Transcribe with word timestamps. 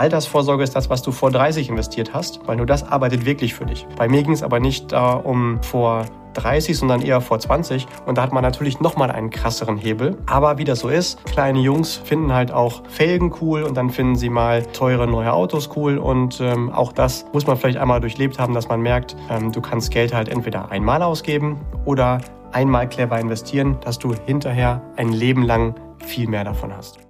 Altersvorsorge 0.00 0.64
ist 0.64 0.74
das, 0.74 0.88
was 0.88 1.02
du 1.02 1.12
vor 1.12 1.30
30 1.30 1.68
investiert 1.68 2.14
hast, 2.14 2.40
weil 2.46 2.56
nur 2.56 2.64
das 2.64 2.82
arbeitet 2.82 3.26
wirklich 3.26 3.52
für 3.52 3.66
dich. 3.66 3.86
Bei 3.98 4.08
mir 4.08 4.22
ging 4.22 4.32
es 4.32 4.42
aber 4.42 4.58
nicht 4.58 4.94
äh, 4.94 4.96
um 4.96 5.62
vor 5.62 6.06
30, 6.32 6.78
sondern 6.78 7.02
eher 7.02 7.20
vor 7.20 7.38
20. 7.38 7.86
Und 8.06 8.16
da 8.16 8.22
hat 8.22 8.32
man 8.32 8.42
natürlich 8.42 8.80
nochmal 8.80 9.10
einen 9.10 9.28
krasseren 9.28 9.76
Hebel. 9.76 10.16
Aber 10.24 10.56
wie 10.56 10.64
das 10.64 10.80
so 10.80 10.88
ist, 10.88 11.22
kleine 11.26 11.60
Jungs 11.60 11.96
finden 11.96 12.32
halt 12.32 12.50
auch 12.50 12.82
Felgen 12.88 13.30
cool 13.42 13.62
und 13.62 13.76
dann 13.76 13.90
finden 13.90 14.16
sie 14.16 14.30
mal 14.30 14.62
teure 14.62 15.06
neue 15.06 15.34
Autos 15.34 15.68
cool. 15.76 15.98
Und 15.98 16.40
ähm, 16.40 16.72
auch 16.72 16.92
das 16.92 17.26
muss 17.34 17.46
man 17.46 17.58
vielleicht 17.58 17.76
einmal 17.76 18.00
durchlebt 18.00 18.38
haben, 18.38 18.54
dass 18.54 18.68
man 18.68 18.80
merkt, 18.80 19.16
ähm, 19.28 19.52
du 19.52 19.60
kannst 19.60 19.90
Geld 19.90 20.14
halt 20.14 20.30
entweder 20.30 20.70
einmal 20.70 21.02
ausgeben 21.02 21.60
oder 21.84 22.22
einmal 22.52 22.88
clever 22.88 23.20
investieren, 23.20 23.76
dass 23.82 23.98
du 23.98 24.14
hinterher 24.14 24.80
ein 24.96 25.12
Leben 25.12 25.42
lang 25.42 25.74
viel 25.98 26.26
mehr 26.26 26.44
davon 26.44 26.74
hast. 26.74 27.09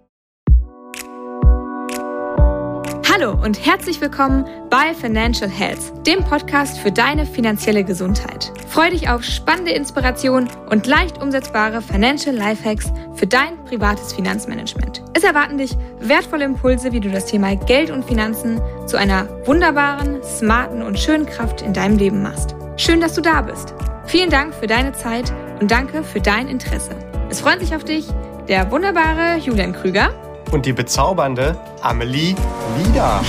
Hallo 3.13 3.33
und 3.33 3.67
herzlich 3.67 4.01
willkommen 4.01 4.45
bei 4.71 4.95
Financial 4.95 5.51
Health, 5.51 6.07
dem 6.07 6.23
Podcast 6.23 6.79
für 6.79 6.93
deine 6.93 7.27
finanzielle 7.27 7.83
Gesundheit. 7.83 8.53
Freue 8.69 8.91
dich 8.91 9.09
auf 9.09 9.25
spannende 9.25 9.73
Inspirationen 9.73 10.49
und 10.71 10.87
leicht 10.87 11.21
umsetzbare 11.21 11.83
Financial 11.83 12.33
Lifehacks 12.33 12.93
für 13.15 13.27
dein 13.27 13.65
privates 13.65 14.13
Finanzmanagement. 14.13 15.03
Es 15.15 15.25
erwarten 15.25 15.59
dich 15.59 15.77
wertvolle 15.99 16.45
Impulse, 16.45 16.93
wie 16.93 17.01
du 17.01 17.11
das 17.11 17.27
Thema 17.27 17.57
Geld 17.57 17.91
und 17.91 18.05
Finanzen 18.05 18.61
zu 18.87 18.97
einer 18.97 19.27
wunderbaren, 19.45 20.23
smarten 20.23 20.81
und 20.81 20.97
schönen 20.97 21.27
Kraft 21.27 21.63
in 21.63 21.73
deinem 21.73 21.99
Leben 21.99 22.23
machst. 22.23 22.55
Schön, 22.77 23.01
dass 23.01 23.15
du 23.15 23.23
da 23.23 23.43
bist. 23.43 23.75
Vielen 24.07 24.31
Dank 24.31 24.55
für 24.55 24.69
deine 24.69 24.93
Zeit 24.93 25.33
und 25.61 25.73
danke 25.73 26.05
für 26.05 26.21
dein 26.21 26.47
Interesse. 26.47 26.95
Es 27.29 27.41
freut 27.41 27.59
sich 27.59 27.75
auf 27.75 27.83
dich 27.83 28.07
der 28.47 28.71
wunderbare 28.71 29.37
Julian 29.39 29.73
Krüger 29.73 30.11
und 30.53 30.67
die 30.67 30.73
bezaubernde 30.73 31.59
Amelie 31.83 32.35
Lieder. 32.79 33.21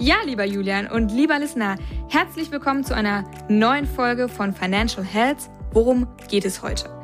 Ja, 0.00 0.16
lieber 0.24 0.44
Julian 0.44 0.86
und 0.86 1.12
lieber 1.12 1.38
Listener, 1.38 1.76
herzlich 2.08 2.50
willkommen 2.50 2.82
zu 2.82 2.94
einer 2.94 3.24
neuen 3.48 3.86
Folge 3.86 4.28
von 4.28 4.54
Financial 4.54 5.04
Health. 5.04 5.50
Worum 5.72 6.06
geht 6.28 6.44
es 6.44 6.62
heute? 6.62 6.97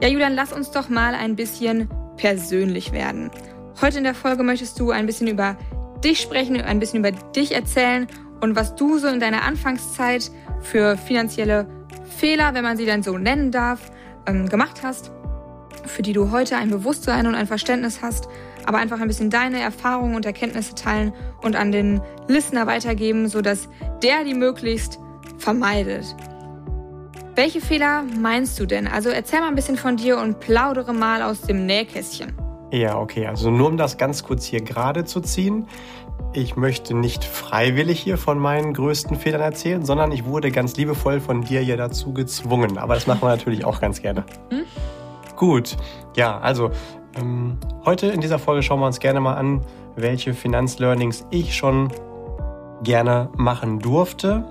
Ja, 0.00 0.08
Julian, 0.08 0.34
lass 0.34 0.52
uns 0.52 0.70
doch 0.70 0.90
mal 0.90 1.14
ein 1.14 1.36
bisschen 1.36 1.88
persönlich 2.18 2.92
werden. 2.92 3.30
Heute 3.80 3.98
in 3.98 4.04
der 4.04 4.14
Folge 4.14 4.42
möchtest 4.42 4.78
du 4.78 4.90
ein 4.90 5.06
bisschen 5.06 5.26
über 5.26 5.56
dich 6.04 6.20
sprechen, 6.20 6.60
ein 6.60 6.78
bisschen 6.78 6.98
über 6.98 7.12
dich 7.12 7.54
erzählen 7.54 8.06
und 8.42 8.56
was 8.56 8.74
du 8.74 8.98
so 8.98 9.08
in 9.08 9.20
deiner 9.20 9.42
Anfangszeit 9.42 10.30
für 10.60 10.98
finanzielle 10.98 11.66
Fehler, 12.04 12.52
wenn 12.52 12.62
man 12.62 12.76
sie 12.76 12.84
dann 12.84 13.02
so 13.02 13.16
nennen 13.16 13.50
darf, 13.50 13.90
ähm, 14.26 14.50
gemacht 14.50 14.82
hast, 14.82 15.12
für 15.86 16.02
die 16.02 16.12
du 16.12 16.30
heute 16.30 16.56
ein 16.58 16.68
Bewusstsein 16.68 17.26
und 17.26 17.34
ein 17.34 17.46
Verständnis 17.46 18.02
hast, 18.02 18.28
aber 18.66 18.76
einfach 18.76 19.00
ein 19.00 19.08
bisschen 19.08 19.30
deine 19.30 19.60
Erfahrungen 19.60 20.14
und 20.14 20.26
Erkenntnisse 20.26 20.74
teilen 20.74 21.14
und 21.40 21.56
an 21.56 21.72
den 21.72 22.02
Listener 22.28 22.66
weitergeben, 22.66 23.28
sodass 23.28 23.70
der 24.02 24.24
die 24.24 24.34
möglichst 24.34 24.98
vermeidet. 25.38 26.14
Welche 27.36 27.60
Fehler 27.60 28.02
meinst 28.18 28.58
du 28.58 28.64
denn? 28.64 28.88
Also 28.88 29.10
erzähl 29.10 29.40
mal 29.40 29.48
ein 29.48 29.54
bisschen 29.54 29.76
von 29.76 29.98
dir 29.98 30.18
und 30.18 30.40
plaudere 30.40 30.94
mal 30.94 31.20
aus 31.20 31.42
dem 31.42 31.66
Nähkästchen. 31.66 32.32
Ja, 32.72 32.98
okay. 32.98 33.26
Also 33.26 33.50
nur 33.50 33.68
um 33.68 33.76
das 33.76 33.98
ganz 33.98 34.24
kurz 34.24 34.46
hier 34.46 34.62
gerade 34.62 35.04
zu 35.04 35.20
ziehen. 35.20 35.68
Ich 36.32 36.56
möchte 36.56 36.94
nicht 36.94 37.24
freiwillig 37.24 38.00
hier 38.00 38.16
von 38.16 38.38
meinen 38.38 38.72
größten 38.72 39.18
Fehlern 39.18 39.42
erzählen, 39.42 39.84
sondern 39.84 40.12
ich 40.12 40.24
wurde 40.24 40.50
ganz 40.50 40.78
liebevoll 40.78 41.20
von 41.20 41.42
dir 41.42 41.60
hier 41.60 41.76
dazu 41.76 42.14
gezwungen. 42.14 42.78
Aber 42.78 42.94
das 42.94 43.06
machen 43.06 43.20
wir 43.20 43.28
natürlich 43.28 43.66
auch 43.66 43.82
ganz 43.82 44.00
gerne. 44.00 44.24
Hm? 44.48 44.62
Gut. 45.36 45.76
Ja, 46.16 46.38
also 46.38 46.70
ähm, 47.18 47.58
heute 47.84 48.06
in 48.06 48.22
dieser 48.22 48.38
Folge 48.38 48.62
schauen 48.62 48.80
wir 48.80 48.86
uns 48.86 48.98
gerne 48.98 49.20
mal 49.20 49.34
an, 49.34 49.60
welche 49.94 50.32
Finanzlearnings 50.32 51.26
ich 51.30 51.54
schon 51.54 51.92
gerne 52.82 53.28
machen 53.36 53.78
durfte, 53.78 54.44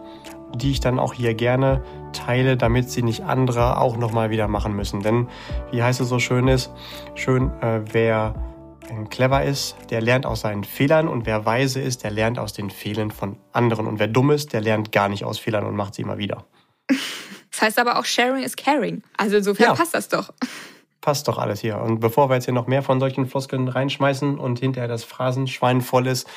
die 0.55 0.71
ich 0.71 0.79
dann 0.79 0.99
auch 0.99 1.13
hier 1.13 1.33
gerne 1.33 1.83
teile, 2.13 2.57
damit 2.57 2.89
sie 2.89 3.03
nicht 3.03 3.23
andere 3.23 3.79
auch 3.79 3.97
nochmal 3.97 4.29
wieder 4.29 4.47
machen 4.47 4.75
müssen. 4.75 5.01
Denn, 5.01 5.27
wie 5.71 5.83
heißt 5.83 6.01
es 6.01 6.09
so 6.09 6.19
schön 6.19 6.47
ist, 6.47 6.71
schön, 7.13 7.51
äh, 7.61 7.81
wer 7.91 8.35
äh, 8.89 9.05
clever 9.09 9.43
ist, 9.43 9.75
der 9.89 10.01
lernt 10.01 10.25
aus 10.25 10.41
seinen 10.41 10.63
Fehlern 10.63 11.07
und 11.07 11.25
wer 11.25 11.45
weise 11.45 11.81
ist, 11.81 12.03
der 12.03 12.11
lernt 12.11 12.39
aus 12.39 12.53
den 12.53 12.69
Fehlern 12.69 13.11
von 13.11 13.37
anderen. 13.51 13.87
Und 13.87 13.99
wer 13.99 14.07
dumm 14.07 14.31
ist, 14.31 14.53
der 14.53 14.61
lernt 14.61 14.91
gar 14.91 15.09
nicht 15.09 15.23
aus 15.23 15.39
Fehlern 15.39 15.65
und 15.65 15.75
macht 15.75 15.95
sie 15.95 16.01
immer 16.01 16.17
wieder. 16.17 16.45
Das 17.51 17.61
heißt 17.61 17.79
aber 17.79 17.97
auch 17.97 18.03
Sharing 18.03 18.43
is 18.43 18.57
Caring. 18.57 19.01
Also 19.15 19.37
insofern 19.37 19.67
ja. 19.67 19.73
passt 19.75 19.93
das 19.93 20.09
doch. 20.09 20.33
Passt 20.99 21.25
doch 21.29 21.37
alles 21.37 21.61
hier. 21.61 21.79
Und 21.79 22.01
bevor 22.01 22.29
wir 22.29 22.35
jetzt 22.35 22.43
hier 22.43 22.53
noch 22.53 22.67
mehr 22.67 22.83
von 22.83 22.99
solchen 22.99 23.27
Floskeln 23.27 23.69
reinschmeißen 23.69 24.37
und 24.37 24.59
hinterher 24.59 24.89
das 24.89 25.05
Phrasenschwein 25.05 25.79
voll 25.79 26.07
ist, 26.07 26.27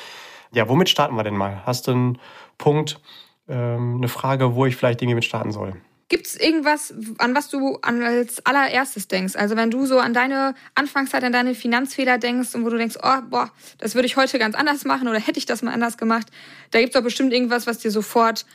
ja, 0.51 0.69
womit 0.69 0.87
starten 0.87 1.15
wir 1.15 1.23
denn 1.23 1.35
mal? 1.35 1.61
Hast 1.65 1.87
du 1.87 1.91
einen 1.91 2.19
Punkt, 2.57 3.01
ähm, 3.49 3.97
eine 3.97 4.07
Frage, 4.07 4.55
wo 4.55 4.65
ich 4.65 4.75
vielleicht 4.75 5.01
irgendwie 5.01 5.15
mit 5.15 5.25
starten 5.25 5.51
soll. 5.51 5.73
Gibt 6.09 6.25
es 6.25 6.35
irgendwas, 6.39 6.91
an 7.19 7.35
was 7.35 7.49
du 7.49 7.77
als 7.83 8.43
allererstes 8.43 9.07
denkst? 9.07 9.35
Also 9.35 9.55
wenn 9.55 9.69
du 9.69 9.85
so 9.85 9.99
an 9.99 10.13
deine 10.13 10.55
Anfangszeit, 10.73 11.23
an 11.23 11.31
deine 11.31 11.53
Finanzfehler 11.53 12.17
denkst 12.17 12.55
und 12.55 12.65
wo 12.65 12.69
du 12.69 12.77
denkst, 12.77 12.95
oh, 13.03 13.21
boah, 13.29 13.51
das 13.77 13.93
würde 13.93 14.07
ich 14.07 14.17
heute 14.17 14.39
ganz 14.39 14.55
anders 14.55 14.85
machen 14.85 15.07
oder 15.07 15.19
hätte 15.19 15.37
ich 15.37 15.45
das 15.45 15.61
mal 15.61 15.71
anders 15.71 15.97
gemacht, 15.97 16.27
da 16.71 16.79
gibt 16.79 16.95
es 16.95 16.99
doch 16.99 17.03
bestimmt 17.03 17.31
irgendwas, 17.31 17.67
was 17.67 17.77
dir 17.77 17.91
sofort 17.91 18.47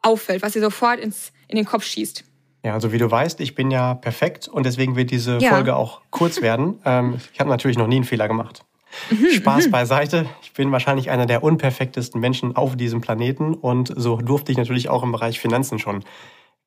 auffällt, 0.00 0.42
was 0.42 0.52
dir 0.52 0.62
sofort 0.62 0.98
ins, 0.98 1.32
in 1.46 1.56
den 1.56 1.66
Kopf 1.66 1.84
schießt. 1.84 2.24
Ja, 2.64 2.72
also 2.72 2.90
wie 2.90 2.98
du 2.98 3.10
weißt, 3.10 3.40
ich 3.40 3.54
bin 3.54 3.70
ja 3.70 3.94
perfekt 3.94 4.48
und 4.48 4.64
deswegen 4.64 4.96
wird 4.96 5.10
diese 5.10 5.38
ja. 5.38 5.50
Folge 5.50 5.76
auch 5.76 6.00
kurz 6.10 6.40
werden. 6.40 6.80
ähm, 6.86 7.18
ich 7.32 7.38
habe 7.38 7.50
natürlich 7.50 7.76
noch 7.76 7.86
nie 7.86 7.96
einen 7.96 8.04
Fehler 8.04 8.28
gemacht. 8.28 8.64
Mhm, 9.10 9.30
Spaß 9.30 9.66
mhm. 9.66 9.70
beiseite. 9.70 10.26
Ich 10.42 10.52
bin 10.52 10.72
wahrscheinlich 10.72 11.10
einer 11.10 11.26
der 11.26 11.42
unperfektesten 11.42 12.20
Menschen 12.20 12.56
auf 12.56 12.76
diesem 12.76 13.00
Planeten 13.00 13.54
und 13.54 13.92
so 13.96 14.16
durfte 14.16 14.52
ich 14.52 14.58
natürlich 14.58 14.88
auch 14.88 15.02
im 15.02 15.12
Bereich 15.12 15.40
Finanzen 15.40 15.78
schon 15.78 16.04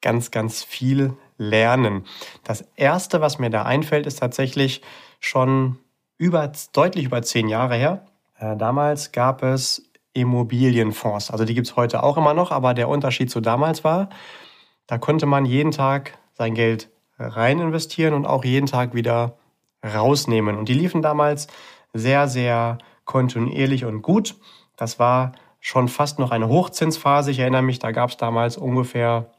ganz, 0.01 0.31
ganz 0.31 0.63
viel 0.63 1.13
lernen. 1.37 2.05
Das 2.43 2.65
erste, 2.75 3.21
was 3.21 3.39
mir 3.39 3.49
da 3.49 3.63
einfällt, 3.63 4.05
ist 4.05 4.19
tatsächlich 4.19 4.81
schon 5.19 5.77
über, 6.17 6.51
deutlich 6.73 7.05
über 7.05 7.21
zehn 7.21 7.47
Jahre 7.47 7.75
her. 7.75 8.05
Äh, 8.37 8.57
damals 8.57 9.11
gab 9.11 9.43
es 9.43 9.89
Immobilienfonds. 10.13 11.31
Also 11.31 11.45
die 11.45 11.53
gibt 11.53 11.67
es 11.67 11.75
heute 11.75 12.03
auch 12.03 12.17
immer 12.17 12.33
noch, 12.33 12.51
aber 12.51 12.73
der 12.73 12.89
Unterschied 12.89 13.31
zu 13.31 13.39
damals 13.39 13.83
war, 13.83 14.09
da 14.87 14.97
konnte 14.97 15.25
man 15.25 15.45
jeden 15.45 15.71
Tag 15.71 16.17
sein 16.33 16.53
Geld 16.53 16.89
rein 17.17 17.59
investieren 17.59 18.13
und 18.13 18.25
auch 18.25 18.43
jeden 18.43 18.65
Tag 18.65 18.93
wieder 18.93 19.37
rausnehmen. 19.83 20.57
Und 20.57 20.69
die 20.69 20.73
liefen 20.73 21.01
damals 21.01 21.47
sehr, 21.93 22.27
sehr 22.27 22.77
kontinuierlich 23.05 23.85
und 23.85 24.01
gut. 24.01 24.35
Das 24.77 24.99
war 24.99 25.33
schon 25.59 25.87
fast 25.87 26.19
noch 26.19 26.31
eine 26.31 26.47
Hochzinsphase. 26.47 27.31
Ich 27.31 27.39
erinnere 27.39 27.61
mich, 27.61 27.79
da 27.79 27.91
gab 27.91 28.09
es 28.09 28.17
damals 28.17 28.57
ungefähr 28.57 29.31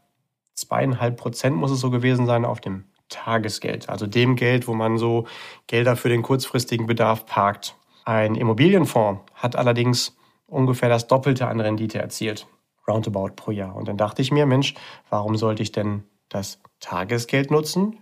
zweieinhalb 0.55 1.17
Prozent, 1.17 1.57
muss 1.57 1.71
es 1.71 1.81
so 1.81 1.91
gewesen 1.91 2.27
sein, 2.27 2.45
auf 2.45 2.61
dem 2.61 2.85
Tagesgeld. 3.09 3.89
Also 3.89 4.07
dem 4.07 4.37
Geld, 4.37 4.69
wo 4.69 4.75
man 4.75 4.99
so 4.99 5.27
Gelder 5.67 5.97
für 5.97 6.09
den 6.09 6.23
kurzfristigen 6.23 6.87
Bedarf 6.87 7.27
parkt. 7.27 7.77
Ein 8.05 8.35
Immobilienfonds 8.35 9.23
hat 9.35 9.57
allerdings 9.57 10.17
ungefähr 10.47 10.89
das 10.89 11.07
Doppelte 11.07 11.47
an 11.47 11.61
Rendite 11.61 11.99
erzielt. 11.99 12.47
Roundabout 12.89 13.35
pro 13.37 13.53
Jahr. 13.53 13.77
Und 13.77 13.89
dann 13.89 13.97
dachte 13.97 14.23
ich 14.23 14.33
mir, 14.33 14.47
Mensch, 14.47 14.75
warum 15.09 15.37
sollte 15.37 15.63
ich 15.63 15.73
denn 15.73 16.05
das 16.29 16.61
Tagesgeld 16.81 17.51
nutzen 17.51 17.99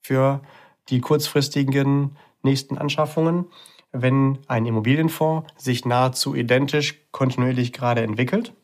für 0.00 0.40
die 0.88 1.00
kurzfristigen 1.00 2.16
nächsten 2.42 2.78
Anschaffungen? 2.78 3.46
Wenn 3.92 4.38
ein 4.48 4.66
Immobilienfonds 4.66 5.52
sich 5.56 5.84
nahezu 5.84 6.34
identisch 6.34 7.00
kontinuierlich 7.12 7.72
gerade 7.72 8.02
entwickelt, 8.02 8.54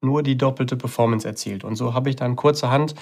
nur 0.00 0.22
die 0.22 0.36
doppelte 0.36 0.76
Performance 0.76 1.26
erzielt. 1.26 1.64
Und 1.64 1.76
so 1.76 1.94
habe 1.94 2.10
ich 2.10 2.16
dann 2.16 2.36
kurzerhand 2.36 2.94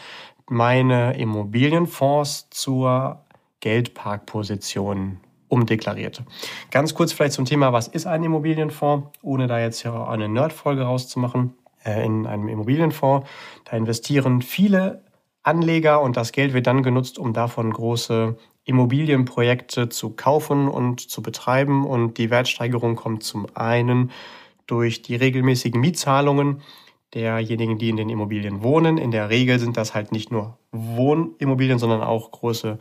meine 0.48 1.18
Immobilienfonds 1.18 2.48
zur 2.50 3.24
Geldparkposition 3.60 5.18
umdeklariert. 5.48 6.22
Ganz 6.70 6.94
kurz 6.94 7.12
vielleicht 7.12 7.34
zum 7.34 7.44
Thema, 7.44 7.72
was 7.72 7.88
ist 7.88 8.06
ein 8.06 8.24
Immobilienfonds, 8.24 9.08
ohne 9.22 9.46
da 9.46 9.60
jetzt 9.60 9.82
hier 9.82 10.08
eine 10.08 10.28
Nerdfolge 10.28 10.82
rauszumachen. 10.82 11.54
Äh, 11.84 12.04
in 12.04 12.26
einem 12.26 12.48
Immobilienfonds, 12.48 13.28
da 13.64 13.76
investieren 13.76 14.42
viele 14.42 15.04
Anleger 15.42 16.00
und 16.00 16.16
das 16.16 16.32
Geld 16.32 16.52
wird 16.52 16.66
dann 16.66 16.82
genutzt, 16.82 17.18
um 17.18 17.32
davon 17.32 17.72
große 17.72 18.36
Immobilienprojekte 18.66 19.88
zu 19.88 20.10
kaufen 20.10 20.68
und 20.68 21.00
zu 21.00 21.22
betreiben. 21.22 21.86
Und 21.86 22.18
die 22.18 22.30
Wertsteigerung 22.30 22.96
kommt 22.96 23.22
zum 23.22 23.46
einen 23.54 24.10
durch 24.66 25.02
die 25.02 25.14
regelmäßigen 25.14 25.80
Mietzahlungen 25.80 26.60
derjenigen, 27.14 27.78
die 27.78 27.88
in 27.88 27.96
den 27.96 28.10
Immobilien 28.10 28.62
wohnen. 28.62 28.98
In 28.98 29.12
der 29.12 29.30
Regel 29.30 29.58
sind 29.60 29.76
das 29.76 29.94
halt 29.94 30.12
nicht 30.12 30.32
nur 30.32 30.58
Wohnimmobilien, 30.72 31.78
sondern 31.78 32.02
auch 32.02 32.32
große 32.32 32.78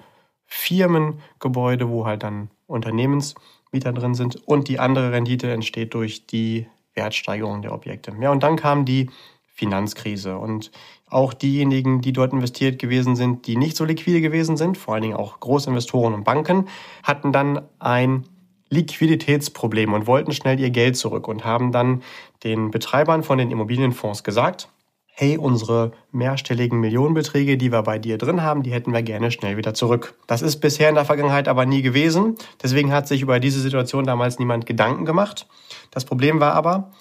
Firmengebäude, 0.47 1.89
wo 1.89 2.05
halt 2.05 2.23
dann 2.23 2.49
Unternehmensmieter 2.65 3.93
drin 3.93 4.15
sind. 4.15 4.47
Und 4.47 4.67
die 4.67 4.79
andere 4.79 5.11
Rendite 5.11 5.51
entsteht 5.51 5.93
durch 5.93 6.25
die 6.25 6.67
Wertsteigerung 6.95 7.61
der 7.61 7.73
Objekte. 7.73 8.11
Ja, 8.19 8.31
und 8.31 8.41
dann 8.41 8.55
kam 8.55 8.85
die 8.85 9.11
Finanzkrise 9.55 10.37
und 10.37 10.69
auch 11.09 11.33
diejenigen, 11.33 12.01
die 12.01 12.11
dort 12.11 12.33
investiert 12.33 12.77
gewesen 12.77 13.15
sind, 13.15 13.47
die 13.47 13.55
nicht 13.55 13.77
so 13.77 13.85
liquide 13.85 14.19
gewesen 14.19 14.57
sind, 14.57 14.77
vor 14.77 14.93
allen 14.93 15.03
Dingen 15.03 15.15
auch 15.15 15.39
Großinvestoren 15.39 16.13
und 16.13 16.25
Banken, 16.25 16.67
hatten 17.03 17.31
dann 17.31 17.61
ein 17.79 18.25
Liquiditätsproblem 18.69 19.93
und 19.93 20.07
wollten 20.07 20.33
schnell 20.33 20.59
ihr 20.59 20.71
Geld 20.71 20.97
zurück 20.97 21.27
und 21.29 21.45
haben 21.45 21.71
dann 21.71 22.03
den 22.43 22.69
Betreibern 22.69 23.23
von 23.23 23.37
den 23.37 23.49
Immobilienfonds 23.49 24.23
gesagt, 24.23 24.69
hey, 25.17 25.37
unsere 25.37 25.93
mehrstelligen 26.11 26.81
Millionenbeträge, 26.81 27.55
die 27.55 27.71
wir 27.71 27.83
bei 27.83 27.97
dir 27.97 28.17
drin 28.17 28.41
haben, 28.41 28.63
die 28.63 28.73
hätten 28.73 28.91
wir 28.91 29.01
gerne 29.01 29.31
schnell 29.31 29.55
wieder 29.55 29.73
zurück. 29.73 30.15
Das 30.27 30.41
ist 30.41 30.57
bisher 30.57 30.89
in 30.89 30.95
der 30.95 31.05
Vergangenheit 31.05 31.47
aber 31.47 31.65
nie 31.65 31.81
gewesen. 31.81 32.35
Deswegen 32.61 32.91
hat 32.91 33.07
sich 33.07 33.21
über 33.21 33.39
diese 33.39 33.61
Situation 33.61 34.03
damals 34.03 34.39
niemand 34.39 34.65
Gedanken 34.65 35.05
gemacht. 35.05 35.47
Das 35.91 36.03
Problem 36.03 36.41
war 36.41 36.53
aber, 36.53 36.91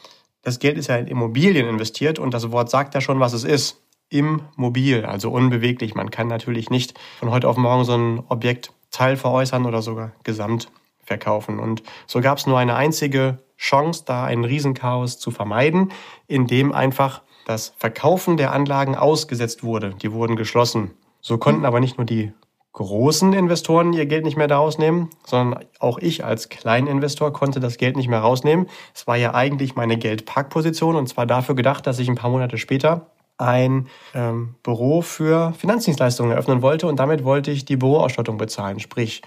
das 0.44 0.58
Geld 0.58 0.79
ist 0.79 0.88
ja 0.88 0.96
in 0.96 1.06
Immobilien 1.06 1.67
investiert 1.67 2.19
und 2.19 2.32
das 2.32 2.50
Wort 2.52 2.70
sagt 2.70 2.94
ja 2.94 3.00
schon, 3.00 3.20
was 3.20 3.32
es 3.32 3.44
ist. 3.44 3.81
Immobil, 4.11 5.05
also 5.05 5.31
unbeweglich. 5.31 5.94
Man 5.94 6.11
kann 6.11 6.29
natürlich 6.29 6.70
nicht 6.70 6.96
von 7.19 7.31
heute 7.31 7.49
auf 7.49 7.56
morgen 7.56 7.85
so 7.85 7.96
ein 7.96 8.23
Objekt 8.29 8.73
teilveräußern 8.91 9.64
oder 9.67 9.82
sogar 9.82 10.12
gesamt 10.23 10.70
verkaufen. 11.02 11.58
Und 11.58 11.82
so 12.06 12.20
gab 12.20 12.38
es 12.38 12.46
nur 12.46 12.58
eine 12.58 12.76
einzige 12.76 13.38
Chance, 13.56 14.05
da 14.06 14.25
ein 14.25 14.44
Riesenchaos 14.44 15.19
zu 15.19 15.31
vermeiden, 15.31 15.93
indem 16.26 16.73
einfach 16.73 17.23
das 17.46 17.75
Verkaufen 17.76 18.37
der 18.37 18.52
Anlagen 18.52 18.94
ausgesetzt 18.94 19.64
wurde. 19.64 19.94
Die 20.00 20.12
wurden 20.12 20.37
geschlossen. 20.37 20.93
So 21.20 21.38
konnten 21.38 21.64
aber 21.64 21.81
nicht 21.81 21.99
nur 21.99 22.06
die 22.06 22.32
großen 22.75 23.32
Investoren 23.32 23.93
ihr 23.93 24.05
Geld 24.05 24.25
nicht 24.25 24.37
mehr 24.37 24.49
daraus 24.49 24.79
nehmen, 24.79 25.09
sondern 25.25 25.65
auch 25.79 25.99
ich 25.99 26.25
als 26.25 26.49
Kleininvestor 26.49 27.32
konnte 27.32 27.61
das 27.61 27.79
Geld 27.79 27.97
nicht 27.97 28.09
mehr 28.09 28.19
rausnehmen. 28.19 28.67
Es 28.93 29.06
war 29.06 29.17
ja 29.17 29.32
eigentlich 29.32 29.76
meine 29.76 29.97
Geldparkposition 29.97 30.97
und 30.97 31.09
zwar 31.09 31.25
dafür 31.25 31.55
gedacht, 31.55 31.87
dass 31.87 32.00
ich 32.00 32.09
ein 32.09 32.17
paar 32.17 32.31
Monate 32.31 32.59
später 32.59 33.06
ein 33.38 33.88
ähm, 34.12 34.56
Büro 34.62 35.03
für 35.03 35.53
Finanzdienstleistungen 35.56 36.32
eröffnen 36.32 36.62
wollte 36.62 36.87
und 36.88 36.99
damit 36.99 37.25
wollte 37.25 37.53
ich 37.53 37.65
die 37.65 37.76
Büroausstattung 37.76 38.38
bezahlen, 38.38 38.81
sprich 38.81 39.23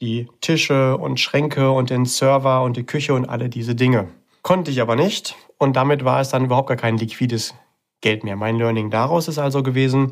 die 0.00 0.28
Tische 0.40 0.96
und 0.98 1.18
Schränke 1.18 1.70
und 1.70 1.90
den 1.90 2.04
Server 2.04 2.62
und 2.62 2.76
die 2.76 2.84
Küche 2.84 3.14
und 3.14 3.26
alle 3.26 3.48
diese 3.48 3.74
Dinge. 3.74 4.08
Konnte 4.42 4.70
ich 4.70 4.82
aber 4.82 4.96
nicht 4.96 5.34
und 5.58 5.76
damit 5.76 6.04
war 6.04 6.20
es 6.20 6.28
dann 6.28 6.44
überhaupt 6.44 6.68
gar 6.68 6.76
kein 6.76 6.98
liquides 6.98 7.54
Geld 8.02 8.24
mehr. 8.24 8.36
Mein 8.36 8.56
Learning 8.56 8.90
daraus 8.90 9.28
ist 9.28 9.38
also 9.38 9.62
gewesen, 9.62 10.10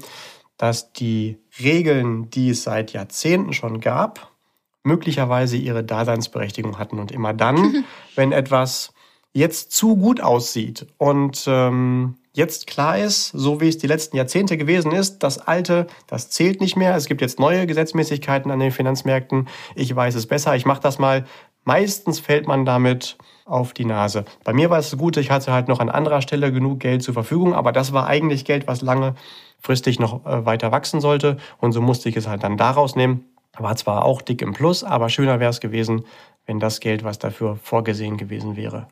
dass 0.61 0.93
die 0.93 1.39
Regeln, 1.59 2.29
die 2.29 2.51
es 2.51 2.65
seit 2.65 2.93
Jahrzehnten 2.93 3.55
schon 3.55 3.81
gab, 3.81 4.31
möglicherweise 4.83 5.57
ihre 5.57 5.83
Daseinsberechtigung 5.83 6.79
hatten. 6.79 6.99
Und 6.99 7.13
immer 7.13 7.33
dann, 7.33 7.87
wenn 8.15 8.31
etwas 8.31 8.93
jetzt 9.33 9.73
zu 9.73 9.97
gut 9.97 10.21
aussieht 10.21 10.87
und 10.99 11.45
ähm, 11.47 12.17
jetzt 12.35 12.67
klar 12.67 12.99
ist, 12.99 13.29
so 13.29 13.63
wie 13.63 13.69
es 13.69 13.79
die 13.79 13.87
letzten 13.87 14.19
Jahrzehnte 14.19 14.59
gewesen 14.59 14.93
ist, 14.93 15.21
das 15.21 15.39
Alte, 15.39 15.87
das 16.07 16.29
zählt 16.29 16.61
nicht 16.61 16.77
mehr. 16.77 16.95
Es 16.95 17.07
gibt 17.07 17.23
jetzt 17.23 17.41
neue 17.41 17.67
Gesetzmäßigkeiten 17.67 18.51
an 18.51 18.59
den 18.59 18.71
Finanzmärkten. 18.71 19.49
Ich 19.77 19.97
weiß 19.97 20.15
es 20.15 20.27
besser. 20.27 20.57
Ich 20.57 20.67
mache 20.67 20.83
das 20.83 20.99
mal. 20.99 21.25
Meistens 21.65 22.21
fällt 22.21 22.47
man 22.47 22.67
damit 22.67 23.17
auf 23.47 23.73
die 23.73 23.87
Nase. 23.87 24.27
Bei 24.45 24.53
mir 24.53 24.69
war 24.69 24.79
es 24.79 24.97
gut, 24.97 25.17
ich 25.17 25.31
hatte 25.31 25.53
halt 25.53 25.69
noch 25.69 25.81
an 25.81 25.89
anderer 25.89 26.21
Stelle 26.21 26.53
genug 26.53 26.81
Geld 26.81 27.03
zur 27.03 27.15
Verfügung, 27.15 27.55
aber 27.55 27.73
das 27.73 27.93
war 27.93 28.07
eigentlich 28.07 28.45
Geld, 28.45 28.67
was 28.67 28.83
langfristig 29.61 30.01
noch 30.01 30.25
äh, 30.25 30.47
weiter 30.47 30.73
wachsen 30.73 31.01
sollte. 31.01 31.37
Und 31.59 31.73
so 31.73 31.81
musste 31.81 32.09
ich 32.09 32.17
es 32.17 32.27
halt 32.27 32.43
dann 32.43 32.57
daraus 32.57 32.97
nehmen. 32.97 33.27
War 33.59 33.77
zwar 33.77 34.05
auch 34.05 34.23
dick 34.23 34.43
im 34.43 34.53
Plus, 34.53 34.85
aber 34.85 35.09
schöner 35.09 35.39
wäre 35.41 35.51
es 35.51 35.61
gewesen, 35.61 36.05
wenn 36.47 36.61
das 36.61 36.81
Geld, 36.81 37.05
was 37.05 37.19
dafür 37.19 37.57
vorgesehen 37.57 38.17
gewesen 38.17 38.57
wäre, 38.57 38.89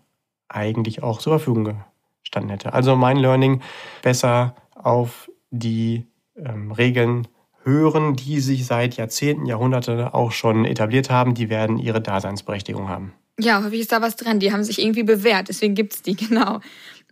eigentlich 0.48 1.02
auch 1.02 1.20
zur 1.20 1.38
Verfügung 1.38 1.82
gestanden 2.22 2.50
hätte. 2.50 2.72
Also 2.72 2.96
mein 2.96 3.16
Learning, 3.16 3.62
besser 4.02 4.54
auf 4.74 5.30
die 5.50 6.06
ähm, 6.36 6.72
Regeln 6.72 7.28
hören, 7.62 8.14
die 8.16 8.40
sich 8.40 8.66
seit 8.66 8.96
Jahrzehnten, 8.96 9.46
Jahrhunderten 9.46 10.00
auch 10.00 10.32
schon 10.32 10.64
etabliert 10.64 11.08
haben, 11.08 11.34
die 11.34 11.48
werden 11.48 11.78
ihre 11.78 12.00
Daseinsberechtigung 12.00 12.88
haben. 12.88 13.12
Ja, 13.40 13.62
häufig 13.62 13.80
ist 13.80 13.92
da 13.92 14.02
was 14.02 14.16
dran. 14.16 14.40
Die 14.40 14.52
haben 14.52 14.64
sich 14.64 14.80
irgendwie 14.80 15.04
bewährt, 15.04 15.48
deswegen 15.48 15.74
gibt 15.74 15.94
es 15.94 16.02
die, 16.02 16.16
genau. 16.28 16.60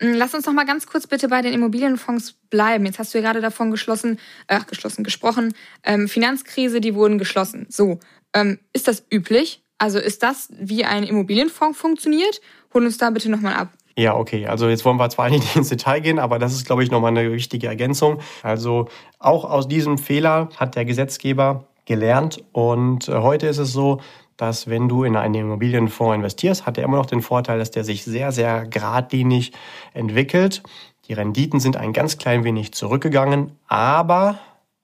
Hm, 0.00 0.14
lass 0.14 0.34
uns 0.34 0.46
noch 0.46 0.52
mal 0.52 0.66
ganz 0.66 0.86
kurz 0.86 1.06
bitte 1.06 1.28
bei 1.28 1.42
den 1.42 1.52
Immobilienfonds 1.52 2.34
bleiben. 2.50 2.84
Jetzt 2.86 2.98
hast 2.98 3.14
du 3.14 3.18
ja 3.18 3.24
gerade 3.24 3.40
davon 3.40 3.70
geschlossen, 3.70 4.18
äh, 4.46 4.60
geschlossen 4.68 5.04
gesprochen. 5.04 5.54
Ähm, 5.84 6.08
Finanzkrise, 6.08 6.80
die 6.80 6.94
wurden 6.94 7.18
geschlossen. 7.18 7.66
So, 7.70 7.98
ähm, 8.34 8.58
ist 8.72 8.88
das 8.88 9.04
üblich? 9.10 9.62
Also 9.78 9.98
ist 9.98 10.22
das, 10.22 10.48
wie 10.58 10.84
ein 10.84 11.02
Immobilienfonds 11.02 11.78
funktioniert? 11.78 12.40
Hol 12.74 12.84
uns 12.84 12.98
da 12.98 13.10
bitte 13.10 13.30
nochmal 13.30 13.54
ab. 13.54 13.68
Ja, 13.98 14.14
okay. 14.14 14.46
Also 14.46 14.68
jetzt 14.68 14.84
wollen 14.84 14.98
wir 14.98 15.08
zwar 15.08 15.30
nicht 15.30 15.56
ins 15.56 15.70
Detail 15.70 16.00
gehen, 16.00 16.18
aber 16.18 16.38
das 16.38 16.52
ist, 16.52 16.66
glaube 16.66 16.82
ich, 16.82 16.90
nochmal 16.90 17.16
eine 17.16 17.32
wichtige 17.32 17.66
Ergänzung. 17.66 18.20
Also 18.42 18.88
auch 19.18 19.44
aus 19.44 19.68
diesem 19.68 19.98
Fehler 19.98 20.50
hat 20.56 20.76
der 20.76 20.84
Gesetzgeber 20.84 21.66
gelernt. 21.86 22.44
Und 22.52 23.08
äh, 23.08 23.14
heute 23.14 23.46
ist 23.46 23.58
es 23.58 23.72
so, 23.72 24.00
dass 24.36 24.68
wenn 24.68 24.88
du 24.88 25.04
in 25.04 25.16
einen 25.16 25.34
Immobilienfonds 25.34 26.14
investierst, 26.14 26.66
hat 26.66 26.78
er 26.78 26.84
immer 26.84 26.96
noch 26.96 27.06
den 27.06 27.22
Vorteil, 27.22 27.58
dass 27.58 27.70
der 27.70 27.84
sich 27.84 28.04
sehr, 28.04 28.32
sehr 28.32 28.66
geradlinig 28.66 29.52
entwickelt. 29.94 30.62
Die 31.08 31.12
Renditen 31.12 31.60
sind 31.60 31.76
ein 31.76 31.92
ganz 31.92 32.18
klein 32.18 32.44
wenig 32.44 32.72
zurückgegangen, 32.72 33.52
aber 33.68 34.38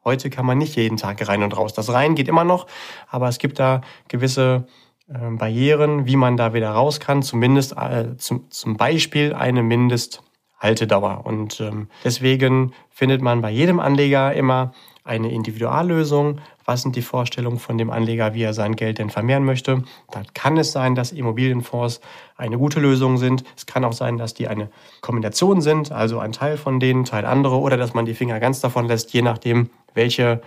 heute 0.05 0.31
kann 0.31 0.47
man 0.47 0.59
nicht 0.59 0.77
jeden 0.77 0.97
Tag 0.97 1.27
rein 1.29 1.43
und 1.43 1.57
raus. 1.57 1.75
Das 1.75 1.93
rein 1.93 2.15
geht 2.15 2.29
immer 2.29 2.45
noch, 2.45 2.67
aber 3.09 3.29
es 3.29 3.39
gibt 3.39 3.59
da 3.59 3.83
gewisse 4.09 4.67
ähm, 5.13 5.37
Barrieren, 5.37 6.07
wie 6.07 6.17
man 6.17 6.37
da 6.37 6.55
wieder 6.55 6.71
raus 6.71 7.01
kann, 7.01 7.23
zumindest 7.23 7.77
äh, 7.77 8.17
zum, 8.17 8.51
zum 8.51 8.77
Beispiel 8.77 9.35
eine 9.35 9.63
Mindesthaltedauer. 9.63 11.27
Und 11.27 11.61
ähm, 11.61 11.89
deswegen 12.05 12.73
findet 12.91 13.21
man 13.21 13.43
bei 13.43 13.51
jedem 13.51 13.81
Anleger 13.81 14.33
immer 14.33 14.73
eine 15.05 15.33
Individuallösung. 15.33 16.41
Was 16.65 16.83
sind 16.83 16.95
die 16.95 17.03
Vorstellungen 17.03 17.59
von 17.59 17.77
dem 17.77 17.91
Anleger, 17.91 18.35
wie 18.35 18.43
er 18.43 18.55
sein 18.55 18.77
Geld 18.77 18.99
denn 18.99 19.11
vermehren 19.11 19.45
möchte? 19.45 19.83
Da 20.11 20.23
kann 20.35 20.57
es 20.57 20.73
sein, 20.73 20.95
dass 20.95 21.13
Immobilienfonds 21.13 22.01
eine 22.37 22.57
gute 22.57 22.79
Lösung 22.81 23.19
sind. 23.19 23.45
Es 23.57 23.67
kann 23.67 23.85
auch 23.85 23.93
sein, 23.93 24.17
dass 24.17 24.35
die 24.35 24.49
eine 24.49 24.71
Kombination 25.01 25.61
sind, 25.61 25.91
also 25.91 26.19
ein 26.19 26.33
Teil 26.33 26.57
von 26.57 26.79
denen, 26.79 27.05
Teil 27.05 27.25
andere, 27.25 27.59
oder 27.59 27.77
dass 27.77 27.95
man 27.95 28.07
die 28.07 28.15
Finger 28.15 28.39
ganz 28.39 28.61
davon 28.61 28.87
lässt, 28.87 29.13
je 29.13 29.23
nachdem, 29.23 29.71
welche 29.95 30.41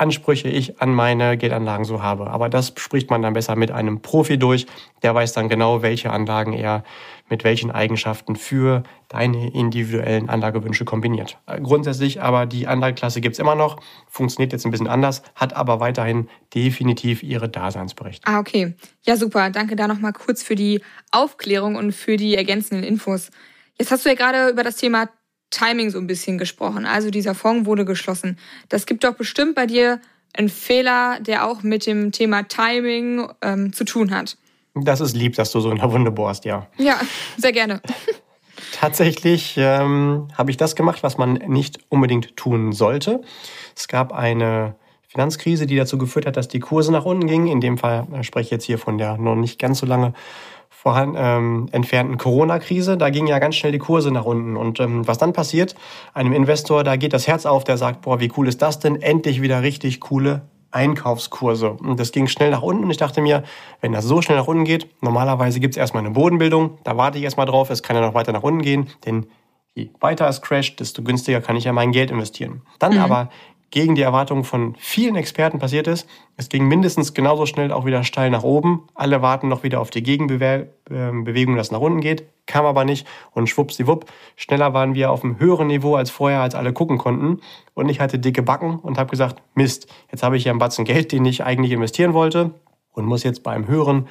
Ansprüche 0.00 0.48
ich 0.48 0.80
an 0.80 0.94
meine 0.94 1.36
Geldanlagen 1.36 1.84
so 1.84 2.02
habe. 2.02 2.30
Aber 2.30 2.48
das 2.48 2.72
spricht 2.76 3.10
man 3.10 3.20
dann 3.20 3.34
besser 3.34 3.54
mit 3.54 3.70
einem 3.70 4.00
Profi 4.00 4.38
durch. 4.38 4.66
Der 5.02 5.14
weiß 5.14 5.34
dann 5.34 5.50
genau, 5.50 5.82
welche 5.82 6.10
Anlagen 6.10 6.54
er 6.54 6.84
mit 7.30 7.44
welchen 7.44 7.70
Eigenschaften 7.70 8.36
für 8.36 8.82
deine 9.08 9.52
individuellen 9.54 10.28
Anlagewünsche 10.28 10.84
kombiniert. 10.84 11.38
Grundsätzlich 11.62 12.20
aber 12.20 12.46
die 12.46 12.66
Anlageklasse 12.66 13.20
gibt's 13.20 13.38
immer 13.38 13.54
noch, 13.54 13.80
funktioniert 14.08 14.52
jetzt 14.52 14.66
ein 14.66 14.70
bisschen 14.70 14.88
anders, 14.88 15.22
hat 15.34 15.54
aber 15.54 15.80
weiterhin 15.80 16.28
definitiv 16.54 17.22
ihre 17.22 17.48
Daseinsberechtigung. 17.48 18.34
Ah, 18.34 18.40
okay. 18.40 18.74
Ja, 19.04 19.16
super. 19.16 19.50
Danke 19.50 19.76
da 19.76 19.88
nochmal 19.88 20.12
kurz 20.12 20.42
für 20.42 20.56
die 20.56 20.82
Aufklärung 21.12 21.76
und 21.76 21.92
für 21.92 22.16
die 22.16 22.36
ergänzenden 22.36 22.84
Infos. 22.84 23.30
Jetzt 23.78 23.90
hast 23.90 24.04
du 24.04 24.10
ja 24.10 24.14
gerade 24.14 24.50
über 24.50 24.62
das 24.62 24.76
Thema 24.76 25.08
Timing 25.50 25.90
so 25.90 25.98
ein 25.98 26.06
bisschen 26.06 26.38
gesprochen. 26.38 26.86
Also 26.86 27.10
dieser 27.10 27.34
Fonds 27.34 27.66
wurde 27.66 27.84
geschlossen. 27.84 28.38
Das 28.68 28.86
gibt 28.86 29.04
doch 29.04 29.14
bestimmt 29.14 29.54
bei 29.54 29.66
dir 29.66 30.00
einen 30.36 30.48
Fehler, 30.48 31.18
der 31.20 31.46
auch 31.46 31.62
mit 31.62 31.86
dem 31.86 32.12
Thema 32.12 32.44
Timing 32.44 33.28
ähm, 33.42 33.72
zu 33.72 33.84
tun 33.84 34.12
hat. 34.12 34.36
Das 34.74 35.00
ist 35.00 35.16
lieb, 35.16 35.34
dass 35.36 35.50
du 35.52 35.60
so 35.60 35.70
in 35.70 35.78
der 35.78 35.92
Wunde 35.92 36.10
bohrst, 36.10 36.44
ja. 36.44 36.66
Ja, 36.78 37.00
sehr 37.36 37.52
gerne. 37.52 37.80
Tatsächlich 38.72 39.54
ähm, 39.56 40.28
habe 40.36 40.50
ich 40.50 40.56
das 40.56 40.76
gemacht, 40.76 41.02
was 41.02 41.18
man 41.18 41.34
nicht 41.34 41.80
unbedingt 41.88 42.36
tun 42.36 42.72
sollte. 42.72 43.20
Es 43.76 43.88
gab 43.88 44.12
eine 44.12 44.76
Finanzkrise, 45.08 45.66
die 45.66 45.76
dazu 45.76 45.98
geführt 45.98 46.26
hat, 46.26 46.36
dass 46.36 46.48
die 46.48 46.60
Kurse 46.60 46.92
nach 46.92 47.04
unten 47.04 47.26
gingen. 47.26 47.48
In 47.48 47.60
dem 47.60 47.78
Fall 47.78 48.06
äh, 48.12 48.22
spreche 48.22 48.46
ich 48.46 48.50
jetzt 48.50 48.64
hier 48.64 48.78
von 48.78 48.96
der 48.96 49.16
noch 49.18 49.34
nicht 49.34 49.58
ganz 49.58 49.80
so 49.80 49.86
lange 49.86 50.12
vorhanden, 50.68 51.16
ähm, 51.18 51.68
entfernten 51.72 52.16
Corona-Krise. 52.16 52.96
Da 52.96 53.10
gingen 53.10 53.26
ja 53.26 53.38
ganz 53.38 53.56
schnell 53.56 53.72
die 53.72 53.78
Kurse 53.78 54.10
nach 54.12 54.24
unten. 54.24 54.56
Und 54.56 54.78
ähm, 54.80 55.06
was 55.06 55.18
dann 55.18 55.32
passiert? 55.32 55.74
Einem 56.14 56.32
Investor, 56.32 56.84
da 56.84 56.96
geht 56.96 57.12
das 57.12 57.26
Herz 57.26 57.44
auf, 57.44 57.64
der 57.64 57.76
sagt, 57.76 58.02
boah, 58.02 58.20
wie 58.20 58.30
cool 58.36 58.48
ist 58.48 58.62
das 58.62 58.78
denn? 58.78 59.02
Endlich 59.02 59.42
wieder 59.42 59.62
richtig 59.62 60.00
coole 60.00 60.42
Einkaufskurse. 60.70 61.72
Und 61.72 61.98
das 61.98 62.12
ging 62.12 62.26
schnell 62.26 62.50
nach 62.50 62.62
unten. 62.62 62.84
Und 62.84 62.90
ich 62.90 62.96
dachte 62.96 63.20
mir, 63.20 63.42
wenn 63.80 63.92
das 63.92 64.04
so 64.04 64.22
schnell 64.22 64.38
nach 64.38 64.46
unten 64.46 64.64
geht, 64.64 64.88
normalerweise 65.02 65.60
gibt 65.60 65.74
es 65.74 65.78
erstmal 65.78 66.04
eine 66.04 66.12
Bodenbildung. 66.12 66.78
Da 66.84 66.96
warte 66.96 67.18
ich 67.18 67.24
erstmal 67.24 67.46
drauf. 67.46 67.70
Es 67.70 67.82
kann 67.82 67.96
ja 67.96 68.02
noch 68.02 68.14
weiter 68.14 68.32
nach 68.32 68.42
unten 68.42 68.62
gehen. 68.62 68.88
Denn 69.04 69.26
je 69.74 69.90
weiter 70.00 70.28
es 70.28 70.42
crasht, 70.42 70.80
desto 70.80 71.02
günstiger 71.02 71.40
kann 71.40 71.56
ich 71.56 71.64
ja 71.64 71.72
mein 71.72 71.92
Geld 71.92 72.10
investieren. 72.10 72.62
Dann 72.78 72.94
mhm. 72.94 73.00
aber 73.00 73.30
gegen 73.70 73.94
die 73.94 74.02
Erwartungen 74.02 74.42
von 74.44 74.74
vielen 74.78 75.14
Experten 75.14 75.58
passiert 75.58 75.86
ist. 75.86 76.08
Es 76.36 76.48
ging 76.48 76.66
mindestens 76.66 77.14
genauso 77.14 77.46
schnell 77.46 77.70
auch 77.70 77.84
wieder 77.84 78.02
steil 78.02 78.30
nach 78.30 78.42
oben. 78.42 78.88
Alle 78.94 79.22
warten 79.22 79.48
noch 79.48 79.62
wieder 79.62 79.80
auf 79.80 79.90
die 79.90 80.02
Gegenbewegung, 80.02 81.56
dass 81.56 81.68
es 81.68 81.72
nach 81.72 81.80
unten 81.80 82.00
geht. 82.00 82.24
Kam 82.46 82.66
aber 82.66 82.84
nicht. 82.84 83.06
Und 83.30 83.48
schwuppsiwupp, 83.48 84.06
schneller 84.34 84.74
waren 84.74 84.94
wir 84.94 85.12
auf 85.12 85.22
einem 85.22 85.38
höheren 85.38 85.68
Niveau 85.68 85.94
als 85.94 86.10
vorher, 86.10 86.40
als 86.40 86.56
alle 86.56 86.72
gucken 86.72 86.98
konnten. 86.98 87.40
Und 87.74 87.88
ich 87.88 88.00
hatte 88.00 88.18
dicke 88.18 88.42
Backen 88.42 88.80
und 88.80 88.98
habe 88.98 89.10
gesagt, 89.10 89.40
Mist, 89.54 89.86
jetzt 90.10 90.24
habe 90.24 90.36
ich 90.36 90.42
hier 90.42 90.50
einen 90.50 90.58
Batzen 90.58 90.84
Geld, 90.84 91.12
den 91.12 91.24
ich 91.24 91.44
eigentlich 91.44 91.70
investieren 91.70 92.12
wollte. 92.12 92.50
und 92.92 93.06
muss 93.06 93.22
jetzt 93.22 93.44
bei 93.44 93.52
einem 93.52 93.68
höheren 93.68 94.08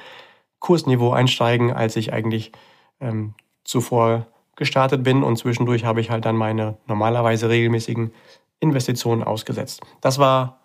Kursniveau 0.58 1.12
einsteigen, 1.12 1.70
als 1.72 1.96
ich 1.96 2.12
eigentlich 2.12 2.52
ähm, 3.00 3.34
zuvor 3.64 4.26
gestartet 4.56 5.02
bin. 5.02 5.22
Und 5.22 5.36
zwischendurch 5.36 5.84
habe 5.84 6.00
ich 6.00 6.10
halt 6.10 6.24
dann 6.24 6.36
meine 6.36 6.76
normalerweise 6.86 7.48
regelmäßigen 7.48 8.12
Investitionen 8.60 9.22
ausgesetzt. 9.22 9.80
Das 10.00 10.18
war 10.18 10.60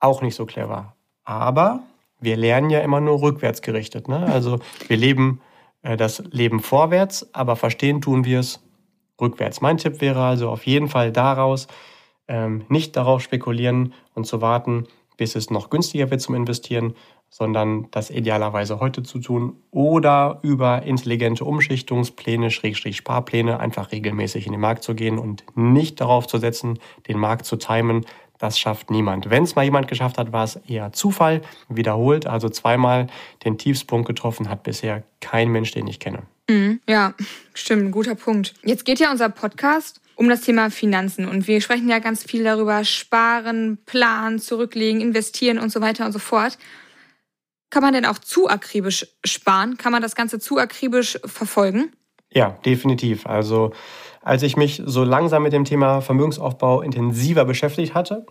auch 0.00 0.22
nicht 0.22 0.34
so 0.34 0.46
clever. 0.46 0.94
Aber 1.24 1.80
wir 2.20 2.36
lernen 2.36 2.70
ja 2.70 2.80
immer 2.80 3.00
nur 3.00 3.22
rückwärts 3.22 3.62
gerichtet. 3.62 4.08
Ne? 4.08 4.26
Also 4.26 4.58
wir 4.88 4.96
leben 4.96 5.40
äh, 5.82 5.96
das 5.96 6.22
Leben 6.30 6.60
vorwärts, 6.60 7.32
aber 7.34 7.56
verstehen 7.56 8.00
tun 8.00 8.24
wir 8.24 8.40
es 8.40 8.60
rückwärts. 9.20 9.60
Mein 9.60 9.78
Tipp 9.78 10.00
wäre 10.00 10.22
also 10.22 10.50
auf 10.50 10.66
jeden 10.66 10.88
Fall 10.88 11.12
daraus, 11.12 11.68
ähm, 12.28 12.64
nicht 12.68 12.96
darauf 12.96 13.22
spekulieren 13.22 13.94
und 14.14 14.26
zu 14.26 14.40
warten, 14.40 14.86
bis 15.16 15.36
es 15.36 15.50
noch 15.50 15.70
günstiger 15.70 16.10
wird 16.10 16.20
zum 16.20 16.34
Investieren, 16.34 16.94
sondern 17.28 17.88
das 17.90 18.10
idealerweise 18.10 18.80
heute 18.80 19.02
zu 19.02 19.18
tun 19.18 19.56
oder 19.70 20.38
über 20.42 20.82
intelligente 20.82 21.44
Umschichtungspläne, 21.44 22.50
Schrägstrich 22.50 22.96
Sparpläne 22.96 23.60
einfach 23.60 23.92
regelmäßig 23.92 24.46
in 24.46 24.52
den 24.52 24.60
Markt 24.60 24.82
zu 24.82 24.94
gehen 24.94 25.18
und 25.18 25.44
nicht 25.54 26.00
darauf 26.00 26.26
zu 26.26 26.38
setzen, 26.38 26.78
den 27.08 27.18
Markt 27.18 27.44
zu 27.44 27.56
timen. 27.56 28.06
Das 28.38 28.58
schafft 28.58 28.90
niemand. 28.90 29.30
Wenn 29.30 29.44
es 29.44 29.54
mal 29.54 29.64
jemand 29.64 29.88
geschafft 29.88 30.18
hat, 30.18 30.32
war 30.32 30.44
es 30.44 30.56
eher 30.56 30.92
Zufall. 30.92 31.42
Wiederholt, 31.68 32.26
also 32.26 32.48
zweimal 32.48 33.06
den 33.44 33.58
Tiefspunkt 33.58 34.06
getroffen, 34.06 34.48
hat 34.48 34.62
bisher 34.62 35.02
kein 35.20 35.50
Mensch, 35.50 35.72
den 35.72 35.86
ich 35.86 36.00
kenne. 36.00 36.22
Mhm, 36.48 36.80
ja, 36.88 37.14
stimmt, 37.54 37.92
guter 37.92 38.14
Punkt. 38.14 38.54
Jetzt 38.62 38.84
geht 38.84 39.00
ja 39.00 39.10
unser 39.10 39.30
Podcast 39.30 40.00
um 40.16 40.28
das 40.28 40.40
Thema 40.40 40.70
Finanzen 40.70 41.28
und 41.28 41.46
wir 41.46 41.60
sprechen 41.60 41.88
ja 41.88 41.98
ganz 41.98 42.24
viel 42.24 42.44
darüber, 42.44 42.84
sparen, 42.84 43.78
planen, 43.84 44.38
zurücklegen, 44.38 45.00
investieren 45.00 45.58
und 45.58 45.70
so 45.70 45.80
weiter 45.80 46.06
und 46.06 46.12
so 46.12 46.18
fort. 46.18 46.58
Kann 47.70 47.82
man 47.82 47.92
denn 47.92 48.06
auch 48.06 48.18
zu 48.18 48.48
akribisch 48.48 49.06
sparen? 49.24 49.76
Kann 49.76 49.92
man 49.92 50.02
das 50.02 50.14
Ganze 50.14 50.38
zu 50.38 50.58
akribisch 50.58 51.18
verfolgen? 51.24 51.92
Ja, 52.32 52.50
definitiv. 52.64 53.26
Also 53.26 53.72
als 54.22 54.42
ich 54.42 54.56
mich 54.56 54.82
so 54.84 55.04
langsam 55.04 55.42
mit 55.42 55.52
dem 55.52 55.64
Thema 55.64 56.00
Vermögensaufbau 56.00 56.82
intensiver 56.82 57.44
beschäftigt 57.44 57.94
hatte, 57.94 58.26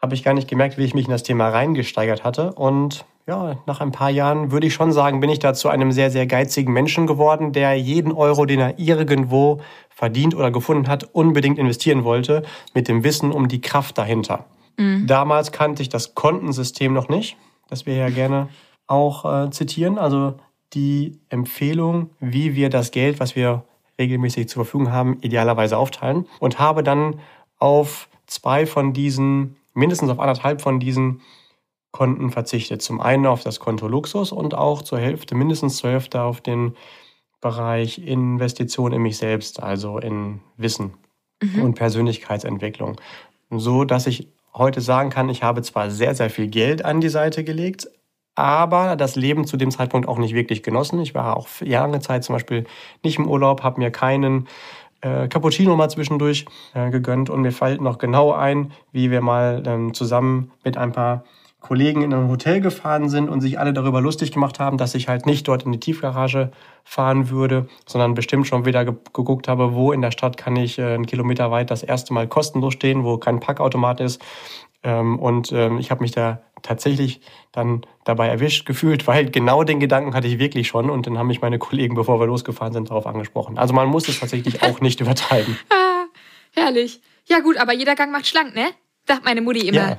habe 0.00 0.14
ich 0.14 0.24
gar 0.24 0.34
nicht 0.34 0.48
gemerkt, 0.48 0.78
wie 0.78 0.84
ich 0.84 0.94
mich 0.94 1.06
in 1.06 1.12
das 1.12 1.22
Thema 1.22 1.48
reingesteigert 1.48 2.24
hatte. 2.24 2.52
Und 2.52 3.04
ja, 3.26 3.56
nach 3.66 3.80
ein 3.80 3.92
paar 3.92 4.10
Jahren 4.10 4.50
würde 4.50 4.66
ich 4.66 4.74
schon 4.74 4.92
sagen, 4.92 5.20
bin 5.20 5.30
ich 5.30 5.38
da 5.38 5.54
zu 5.54 5.68
einem 5.68 5.92
sehr, 5.92 6.10
sehr 6.10 6.26
geizigen 6.26 6.72
Menschen 6.72 7.06
geworden, 7.06 7.52
der 7.52 7.74
jeden 7.74 8.10
Euro, 8.10 8.46
den 8.46 8.58
er 8.58 8.78
irgendwo 8.78 9.60
verdient 9.90 10.34
oder 10.34 10.50
gefunden 10.50 10.88
hat, 10.88 11.14
unbedingt 11.14 11.58
investieren 11.58 12.02
wollte, 12.02 12.42
mit 12.74 12.88
dem 12.88 13.04
Wissen 13.04 13.30
um 13.30 13.46
die 13.46 13.60
Kraft 13.60 13.96
dahinter. 13.96 14.46
Mhm. 14.76 15.06
Damals 15.06 15.52
kannte 15.52 15.82
ich 15.82 15.88
das 15.88 16.14
Kontensystem 16.14 16.92
noch 16.92 17.08
nicht, 17.08 17.36
das 17.68 17.86
wir 17.86 17.94
ja 17.94 18.08
gerne 18.10 18.48
auch 18.92 19.24
äh, 19.24 19.50
zitieren. 19.50 19.98
Also 19.98 20.34
die 20.74 21.18
Empfehlung, 21.30 22.10
wie 22.20 22.54
wir 22.54 22.68
das 22.68 22.90
Geld, 22.90 23.20
was 23.20 23.34
wir 23.34 23.64
regelmäßig 23.98 24.48
zur 24.48 24.64
Verfügung 24.64 24.92
haben, 24.92 25.18
idealerweise 25.22 25.76
aufteilen. 25.76 26.26
Und 26.38 26.58
habe 26.58 26.82
dann 26.82 27.18
auf 27.58 28.08
zwei 28.26 28.66
von 28.66 28.92
diesen, 28.92 29.56
mindestens 29.72 30.10
auf 30.10 30.20
anderthalb 30.20 30.60
von 30.60 30.78
diesen 30.78 31.22
Konten 31.90 32.30
verzichtet. 32.30 32.82
Zum 32.82 33.00
einen 33.00 33.26
auf 33.26 33.42
das 33.42 33.60
Konto 33.60 33.88
Luxus 33.88 34.32
und 34.32 34.54
auch 34.54 34.82
zur 34.82 34.98
Hälfte, 34.98 35.34
mindestens 35.34 35.78
zur 35.78 35.90
Hälfte 35.90 36.22
auf 36.22 36.40
den 36.40 36.74
Bereich 37.40 37.98
Investition 37.98 38.92
in 38.92 39.02
mich 39.02 39.16
selbst, 39.16 39.62
also 39.62 39.98
in 39.98 40.40
Wissen 40.56 40.94
mhm. 41.42 41.62
und 41.62 41.74
Persönlichkeitsentwicklung. 41.74 43.00
So 43.50 43.84
dass 43.84 44.06
ich 44.06 44.28
heute 44.54 44.80
sagen 44.80 45.10
kann, 45.10 45.28
ich 45.28 45.42
habe 45.42 45.62
zwar 45.62 45.90
sehr, 45.90 46.14
sehr 46.14 46.30
viel 46.30 46.48
Geld 46.48 46.84
an 46.84 47.00
die 47.00 47.08
Seite 47.08 47.42
gelegt, 47.44 47.88
aber 48.34 48.96
das 48.96 49.16
Leben 49.16 49.46
zu 49.46 49.56
dem 49.56 49.70
Zeitpunkt 49.70 50.08
auch 50.08 50.18
nicht 50.18 50.34
wirklich 50.34 50.62
genossen. 50.62 51.00
Ich 51.00 51.14
war 51.14 51.36
auch 51.36 51.48
lange 51.60 52.00
Zeit 52.00 52.24
zum 52.24 52.34
Beispiel 52.34 52.64
nicht 53.02 53.18
im 53.18 53.28
Urlaub, 53.28 53.62
habe 53.62 53.80
mir 53.80 53.90
keinen 53.90 54.48
äh, 55.02 55.28
Cappuccino 55.28 55.76
mal 55.76 55.90
zwischendurch 55.90 56.46
äh, 56.74 56.90
gegönnt 56.90 57.28
und 57.28 57.42
mir 57.42 57.52
fällt 57.52 57.80
noch 57.80 57.98
genau 57.98 58.32
ein, 58.32 58.72
wie 58.92 59.10
wir 59.10 59.20
mal 59.20 59.62
ähm, 59.66 59.94
zusammen 59.94 60.52
mit 60.64 60.76
ein 60.76 60.92
paar 60.92 61.24
Kollegen 61.62 62.02
in 62.02 62.12
ein 62.12 62.28
Hotel 62.28 62.60
gefahren 62.60 63.08
sind 63.08 63.28
und 63.28 63.40
sich 63.40 63.58
alle 63.58 63.72
darüber 63.72 64.00
lustig 64.00 64.32
gemacht 64.32 64.58
haben, 64.58 64.78
dass 64.78 64.96
ich 64.96 65.08
halt 65.08 65.26
nicht 65.26 65.46
dort 65.46 65.62
in 65.62 65.72
die 65.72 65.78
Tiefgarage 65.78 66.50
fahren 66.82 67.30
würde, 67.30 67.68
sondern 67.86 68.14
bestimmt 68.14 68.48
schon 68.48 68.64
wieder 68.64 68.84
geguckt 68.84 69.46
habe, 69.46 69.72
wo 69.74 69.92
in 69.92 70.02
der 70.02 70.10
Stadt 70.10 70.36
kann 70.36 70.56
ich 70.56 70.78
äh, 70.78 70.94
einen 70.94 71.06
Kilometer 71.06 71.50
weit 71.50 71.70
das 71.70 71.82
erste 71.82 72.12
Mal 72.12 72.26
kostenlos 72.26 72.74
stehen, 72.74 73.04
wo 73.04 73.16
kein 73.16 73.40
Packautomat 73.40 74.00
ist. 74.00 74.20
Ähm, 74.82 75.18
und 75.18 75.52
ähm, 75.52 75.78
ich 75.78 75.90
habe 75.90 76.02
mich 76.02 76.12
da 76.12 76.42
tatsächlich 76.62 77.20
dann 77.52 77.82
dabei 78.04 78.28
erwischt 78.28 78.66
gefühlt, 78.66 79.06
weil 79.06 79.30
genau 79.30 79.64
den 79.64 79.80
Gedanken 79.80 80.14
hatte 80.14 80.26
ich 80.26 80.38
wirklich 80.38 80.68
schon 80.68 80.90
und 80.90 81.06
dann 81.06 81.18
haben 81.18 81.28
mich 81.28 81.40
meine 81.40 81.58
Kollegen, 81.58 81.94
bevor 81.94 82.20
wir 82.20 82.26
losgefahren 82.26 82.72
sind, 82.72 82.90
darauf 82.90 83.06
angesprochen. 83.06 83.58
Also 83.58 83.74
man 83.74 83.88
muss 83.88 84.08
es 84.08 84.20
tatsächlich 84.20 84.62
auch 84.62 84.80
nicht 84.80 85.00
übertreiben. 85.00 85.58
ah, 85.70 86.04
herrlich. 86.52 87.00
Ja 87.26 87.40
gut, 87.40 87.56
aber 87.56 87.72
jeder 87.72 87.94
Gang 87.94 88.10
macht 88.10 88.26
schlank, 88.26 88.54
ne? 88.54 88.66
Sagt 89.06 89.24
meine 89.24 89.40
Mutti 89.40 89.68
immer. 89.68 89.90
Ja. 89.90 89.98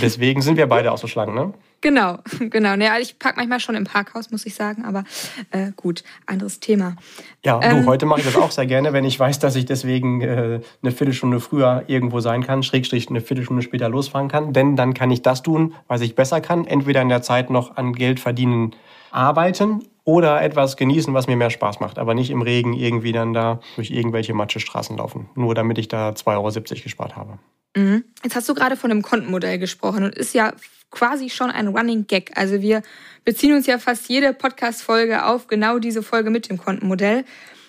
Deswegen 0.00 0.40
sind 0.40 0.56
wir 0.56 0.66
beide 0.66 0.92
auch 0.92 0.98
so 0.98 1.06
schlank, 1.06 1.34
ne? 1.34 1.52
Genau, 1.80 2.18
genau. 2.50 2.76
Ne, 2.76 2.90
ich 3.00 3.18
park 3.18 3.36
manchmal 3.36 3.60
schon 3.60 3.74
im 3.74 3.84
Parkhaus, 3.84 4.30
muss 4.30 4.46
ich 4.46 4.54
sagen, 4.54 4.84
aber 4.84 5.04
äh, 5.50 5.72
gut, 5.76 6.02
anderes 6.26 6.60
Thema. 6.60 6.96
Ja, 7.44 7.60
ähm, 7.62 7.82
du, 7.82 7.86
heute 7.86 8.06
mache 8.06 8.20
ich 8.20 8.26
das 8.26 8.36
auch 8.36 8.50
sehr 8.50 8.66
gerne, 8.66 8.92
wenn 8.92 9.04
ich 9.04 9.18
weiß, 9.18 9.38
dass 9.38 9.56
ich 9.56 9.66
deswegen 9.66 10.20
äh, 10.20 10.60
eine 10.82 10.92
Viertelstunde 10.92 11.40
früher 11.40 11.84
irgendwo 11.86 12.20
sein 12.20 12.44
kann, 12.44 12.62
Schrägstrich 12.62 13.08
eine 13.08 13.20
Viertelstunde 13.20 13.62
später 13.62 13.88
losfahren 13.88 14.28
kann. 14.28 14.52
Denn 14.52 14.76
dann 14.76 14.94
kann 14.94 15.10
ich 15.10 15.22
das 15.22 15.42
tun, 15.42 15.74
was 15.86 16.00
ich 16.00 16.14
besser 16.14 16.40
kann. 16.40 16.66
Entweder 16.66 17.02
in 17.02 17.08
der 17.08 17.22
Zeit 17.22 17.50
noch 17.50 17.76
an 17.76 17.92
Geld 17.92 18.20
verdienen, 18.20 18.74
arbeiten 19.10 19.84
oder 20.04 20.42
etwas 20.42 20.76
genießen, 20.76 21.12
was 21.14 21.26
mir 21.26 21.36
mehr 21.36 21.50
Spaß 21.50 21.80
macht. 21.80 21.98
Aber 21.98 22.14
nicht 22.14 22.30
im 22.30 22.42
Regen 22.42 22.72
irgendwie 22.72 23.12
dann 23.12 23.32
da 23.32 23.60
durch 23.76 23.90
irgendwelche 23.90 24.34
Matschestraßen 24.34 24.96
laufen. 24.96 25.28
Nur 25.34 25.54
damit 25.54 25.78
ich 25.78 25.88
da 25.88 26.10
2,70 26.10 26.26
Euro 26.34 26.82
gespart 26.82 27.16
habe. 27.16 27.38
Mhm. 27.76 28.04
Jetzt 28.24 28.34
hast 28.34 28.48
du 28.48 28.54
gerade 28.54 28.76
von 28.76 28.90
einem 28.90 29.02
Kontenmodell 29.02 29.58
gesprochen 29.58 30.04
und 30.04 30.14
ist 30.14 30.34
ja 30.34 30.52
quasi 30.90 31.30
schon 31.30 31.50
ein 31.50 31.68
Running 31.68 32.06
Gag. 32.06 32.32
Also 32.36 32.60
wir 32.60 32.82
beziehen 33.24 33.54
uns 33.54 33.66
ja 33.66 33.78
fast 33.78 34.08
jede 34.08 34.32
Podcast-Folge 34.32 35.26
auf 35.26 35.46
genau 35.46 35.78
diese 35.78 36.02
Folge 36.02 36.30
mit 36.30 36.48
dem 36.48 36.58
Kontenmodell. 36.58 37.24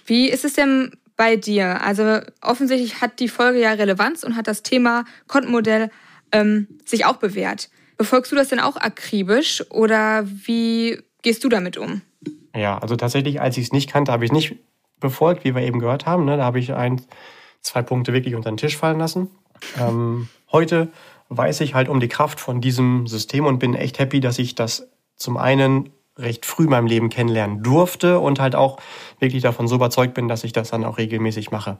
Wie 0.05 0.29
ist 0.29 0.45
es 0.45 0.53
denn 0.53 0.91
bei 1.15 1.35
dir? 1.35 1.81
Also 1.81 2.21
offensichtlich 2.41 3.01
hat 3.01 3.19
die 3.19 3.27
Folge 3.27 3.59
ja 3.59 3.71
Relevanz 3.73 4.23
und 4.23 4.35
hat 4.35 4.47
das 4.47 4.63
Thema 4.63 5.05
Kontenmodell 5.27 5.91
ähm, 6.31 6.67
sich 6.85 7.05
auch 7.05 7.17
bewährt. 7.17 7.69
Befolgst 7.97 8.31
du 8.31 8.35
das 8.35 8.47
denn 8.47 8.59
auch 8.59 8.77
akribisch 8.77 9.63
oder 9.69 10.23
wie 10.25 11.01
gehst 11.21 11.43
du 11.43 11.49
damit 11.49 11.77
um? 11.77 12.01
Ja, 12.55 12.77
also 12.77 12.95
tatsächlich, 12.95 13.41
als 13.41 13.57
ich 13.57 13.65
es 13.65 13.71
nicht 13.73 13.89
kannte, 13.89 14.11
habe 14.11 14.25
ich 14.25 14.31
nicht 14.31 14.55
befolgt, 14.99 15.43
wie 15.43 15.55
wir 15.55 15.61
eben 15.61 15.79
gehört 15.79 16.05
haben. 16.05 16.25
Ne? 16.25 16.37
Da 16.37 16.43
habe 16.43 16.59
ich 16.59 16.73
ein, 16.73 17.01
zwei 17.61 17.81
Punkte 17.81 18.13
wirklich 18.13 18.35
unter 18.35 18.49
den 18.49 18.57
Tisch 18.57 18.77
fallen 18.77 18.99
lassen. 18.99 19.29
Ähm, 19.77 20.29
heute 20.51 20.89
weiß 21.29 21.61
ich 21.61 21.73
halt 21.73 21.89
um 21.89 21.99
die 21.99 22.07
Kraft 22.07 22.39
von 22.39 22.59
diesem 22.59 23.07
System 23.07 23.45
und 23.45 23.59
bin 23.59 23.75
echt 23.75 23.99
happy, 23.99 24.19
dass 24.19 24.39
ich 24.39 24.55
das 24.55 24.89
zum 25.15 25.37
einen 25.37 25.91
recht 26.17 26.45
früh 26.45 26.63
in 26.63 26.69
meinem 26.69 26.87
Leben 26.87 27.09
kennenlernen 27.09 27.63
durfte 27.63 28.19
und 28.19 28.39
halt 28.39 28.55
auch 28.55 28.77
wirklich 29.19 29.41
davon 29.41 29.67
so 29.67 29.75
überzeugt 29.75 30.13
bin, 30.13 30.27
dass 30.27 30.43
ich 30.43 30.51
das 30.51 30.71
dann 30.71 30.83
auch 30.83 30.97
regelmäßig 30.97 31.51
mache. 31.51 31.77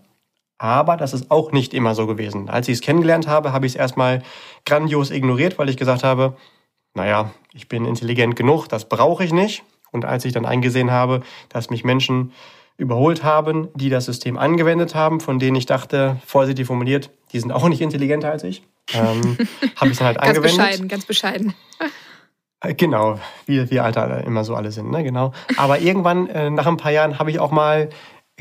Aber 0.58 0.98
das 0.98 1.14
ist 1.14 1.32
auch 1.32 1.52
nicht 1.52 1.74
immer 1.74 1.96
so 1.96 2.06
gewesen. 2.06 2.50
Als 2.50 2.68
ich 2.68 2.76
es 2.76 2.82
kennengelernt 2.82 3.28
habe, 3.28 3.54
habe 3.54 3.66
ich 3.66 3.74
es 3.74 3.78
erstmal 3.78 4.22
grandios 4.66 5.10
ignoriert, 5.10 5.58
weil 5.58 5.70
ich 5.70 5.78
gesagt 5.78 6.04
habe, 6.04 6.36
naja, 6.94 7.32
ich 7.54 7.68
bin 7.70 7.86
intelligent 7.86 8.36
genug, 8.36 8.68
das 8.68 8.88
brauche 8.88 9.24
ich 9.24 9.32
nicht. 9.32 9.64
Und 9.92 10.06
als 10.06 10.26
ich 10.26 10.34
dann 10.34 10.46
eingesehen 10.46 10.92
habe, 10.92 11.22
dass 11.48 11.70
mich 11.70 11.84
Menschen 11.84 12.34
überholt 12.78 13.24
haben, 13.24 13.70
die 13.74 13.90
das 13.90 14.06
System 14.06 14.38
angewendet 14.38 14.96
haben, 14.96 15.20
von 15.20 15.40
denen 15.40 15.56
ich 15.56 15.66
dachte, 15.66 16.18
vorsichtig 16.26 16.68
formuliert, 16.68 17.10
die 17.34 17.40
sind 17.40 17.52
auch 17.52 17.68
nicht 17.68 17.82
intelligenter 17.82 18.32
als 18.32 18.44
ich. 18.44 18.64
Ähm, 18.94 19.38
habe 19.76 19.92
ich 19.92 19.98
dann 19.98 20.08
halt 20.08 20.18
ganz 20.22 20.38
angewendet. 20.38 20.44
Ganz 20.44 20.44
bescheiden, 20.44 20.88
ganz 20.88 21.06
bescheiden. 21.06 21.54
Äh, 22.62 22.74
genau, 22.74 23.20
wie 23.46 23.70
wir 23.70 23.84
Alter 23.84 24.24
immer 24.26 24.44
so 24.44 24.56
alle 24.56 24.72
sind, 24.72 24.92
ne? 24.92 25.04
Genau. 25.04 25.34
Aber 25.58 25.80
irgendwann, 25.80 26.28
äh, 26.28 26.50
nach 26.50 26.68
ein 26.68 26.78
paar 26.78 26.92
Jahren, 26.92 27.20
habe 27.20 27.32
ich 27.32 27.40
auch 27.40 27.52
mal 27.52 27.90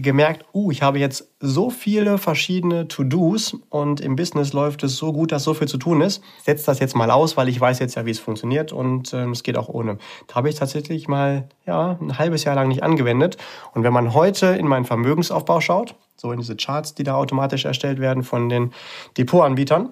gemerkt, 0.03 0.45
uh, 0.55 0.71
ich 0.71 0.83
habe 0.83 0.99
jetzt 0.99 1.29
so 1.41 1.71
viele 1.71 2.19
verschiedene 2.19 2.89
To-Dos 2.89 3.57
und 3.69 4.01
im 4.01 4.17
Business 4.17 4.53
läuft 4.53 4.83
es 4.85 4.97
so 4.97 5.13
gut, 5.13 5.33
dass 5.33 5.45
so 5.45 5.55
viel 5.55 5.69
zu 5.69 5.79
tun 5.79 6.01
ist. 6.01 6.23
Setz 6.43 6.65
das 6.65 6.79
jetzt 6.79 6.97
mal 6.97 7.11
aus, 7.11 7.37
weil 7.37 7.49
ich 7.49 7.61
weiß 7.61 7.79
jetzt 7.81 7.97
ja, 7.97 8.07
wie 8.07 8.11
es 8.11 8.19
funktioniert 8.19 8.73
und 8.73 9.13
äh, 9.13 9.25
es 9.27 9.43
geht 9.43 9.57
auch 9.57 9.69
ohne. 9.69 9.99
Da 10.27 10.37
habe 10.37 10.49
ich 10.49 10.55
tatsächlich 10.55 11.09
mal 11.09 11.49
ja, 11.67 11.99
ein 12.01 12.19
halbes 12.19 12.45
Jahr 12.45 12.55
lang 12.55 12.69
nicht 12.69 12.83
angewendet. 12.83 13.37
Und 13.75 13.83
wenn 13.83 13.93
man 13.93 14.15
heute 14.15 14.47
in 14.47 14.67
meinen 14.67 14.85
Vermögensaufbau 14.85 15.61
schaut, 15.61 15.95
so 16.17 16.33
in 16.33 16.39
diese 16.39 16.57
Charts, 16.57 16.95
die 16.95 17.05
da 17.05 17.15
automatisch 17.15 17.65
erstellt 17.65 18.01
werden 18.01 18.23
von 18.23 18.49
den 18.49 18.73
Depotanbietern, 19.17 19.91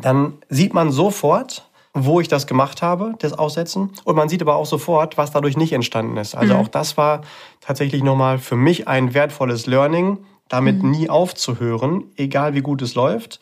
dann 0.00 0.34
sieht 0.48 0.74
man 0.74 0.90
sofort, 0.90 1.68
wo 1.94 2.20
ich 2.20 2.28
das 2.28 2.46
gemacht 2.46 2.82
habe, 2.82 3.14
das 3.18 3.32
Aussetzen. 3.32 3.90
Und 4.04 4.16
man 4.16 4.28
sieht 4.28 4.42
aber 4.42 4.56
auch 4.56 4.66
sofort, 4.66 5.18
was 5.18 5.30
dadurch 5.32 5.56
nicht 5.56 5.72
entstanden 5.72 6.16
ist. 6.16 6.34
Also 6.34 6.54
mhm. 6.54 6.60
auch 6.60 6.68
das 6.68 6.96
war 6.96 7.22
tatsächlich 7.60 8.02
nochmal 8.02 8.38
für 8.38 8.56
mich 8.56 8.88
ein 8.88 9.14
wertvolles 9.14 9.66
Learning, 9.66 10.18
damit 10.48 10.82
mhm. 10.82 10.90
nie 10.90 11.10
aufzuhören, 11.10 12.04
egal 12.16 12.54
wie 12.54 12.60
gut 12.60 12.82
es 12.82 12.94
läuft. 12.94 13.40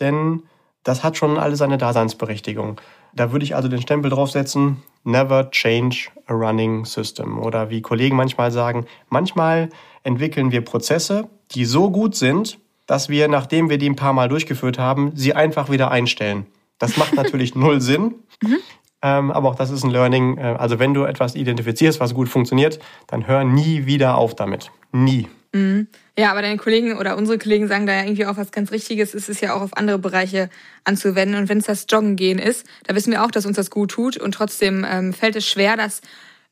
Denn 0.00 0.42
das 0.84 1.02
hat 1.02 1.16
schon 1.16 1.38
alle 1.38 1.56
seine 1.56 1.78
Daseinsberechtigung. 1.78 2.80
Da 3.12 3.32
würde 3.32 3.44
ich 3.44 3.56
also 3.56 3.68
den 3.68 3.80
Stempel 3.80 4.10
draufsetzen, 4.10 4.82
never 5.04 5.50
change 5.50 6.08
a 6.26 6.34
running 6.34 6.84
system. 6.84 7.38
Oder 7.38 7.70
wie 7.70 7.80
Kollegen 7.80 8.16
manchmal 8.16 8.52
sagen, 8.52 8.86
manchmal 9.08 9.70
entwickeln 10.02 10.52
wir 10.52 10.60
Prozesse, 10.60 11.28
die 11.52 11.64
so 11.64 11.90
gut 11.90 12.14
sind, 12.14 12.58
dass 12.86 13.08
wir, 13.08 13.28
nachdem 13.28 13.68
wir 13.68 13.78
die 13.78 13.88
ein 13.88 13.96
paar 13.96 14.12
Mal 14.12 14.28
durchgeführt 14.28 14.78
haben, 14.78 15.12
sie 15.14 15.34
einfach 15.34 15.70
wieder 15.70 15.90
einstellen. 15.90 16.46
Das 16.78 16.96
macht 16.96 17.14
natürlich 17.16 17.54
null 17.54 17.80
Sinn. 17.80 18.14
Mhm. 18.42 18.58
Ähm, 19.02 19.30
aber 19.30 19.50
auch 19.50 19.54
das 19.54 19.70
ist 19.70 19.84
ein 19.84 19.90
Learning. 19.90 20.38
Äh, 20.38 20.56
also 20.58 20.78
wenn 20.78 20.94
du 20.94 21.04
etwas 21.04 21.34
identifizierst, 21.34 22.00
was 22.00 22.14
gut 22.14 22.28
funktioniert, 22.28 22.78
dann 23.06 23.26
hör 23.26 23.44
nie 23.44 23.86
wieder 23.86 24.16
auf 24.16 24.34
damit. 24.34 24.70
Nie. 24.92 25.28
Mhm. 25.52 25.88
Ja, 26.18 26.30
aber 26.30 26.42
deine 26.42 26.56
Kollegen 26.56 26.96
oder 26.96 27.16
unsere 27.16 27.38
Kollegen 27.38 27.68
sagen 27.68 27.86
da 27.86 27.92
ja 27.92 28.04
irgendwie 28.04 28.26
auch 28.26 28.36
was 28.36 28.52
ganz 28.52 28.72
Richtiges. 28.72 29.14
Es 29.14 29.28
ist 29.28 29.42
ja 29.42 29.54
auch 29.54 29.60
auf 29.60 29.76
andere 29.76 29.98
Bereiche 29.98 30.48
anzuwenden. 30.84 31.38
Und 31.38 31.48
wenn 31.48 31.58
es 31.58 31.66
das 31.66 31.86
Joggen 31.88 32.16
gehen 32.16 32.38
ist, 32.38 32.66
da 32.84 32.94
wissen 32.94 33.12
wir 33.12 33.24
auch, 33.24 33.30
dass 33.30 33.46
uns 33.46 33.56
das 33.56 33.70
gut 33.70 33.90
tut. 33.90 34.16
Und 34.16 34.32
trotzdem 34.32 34.86
ähm, 34.88 35.12
fällt 35.12 35.36
es 35.36 35.46
schwer, 35.46 35.76
das 35.76 36.00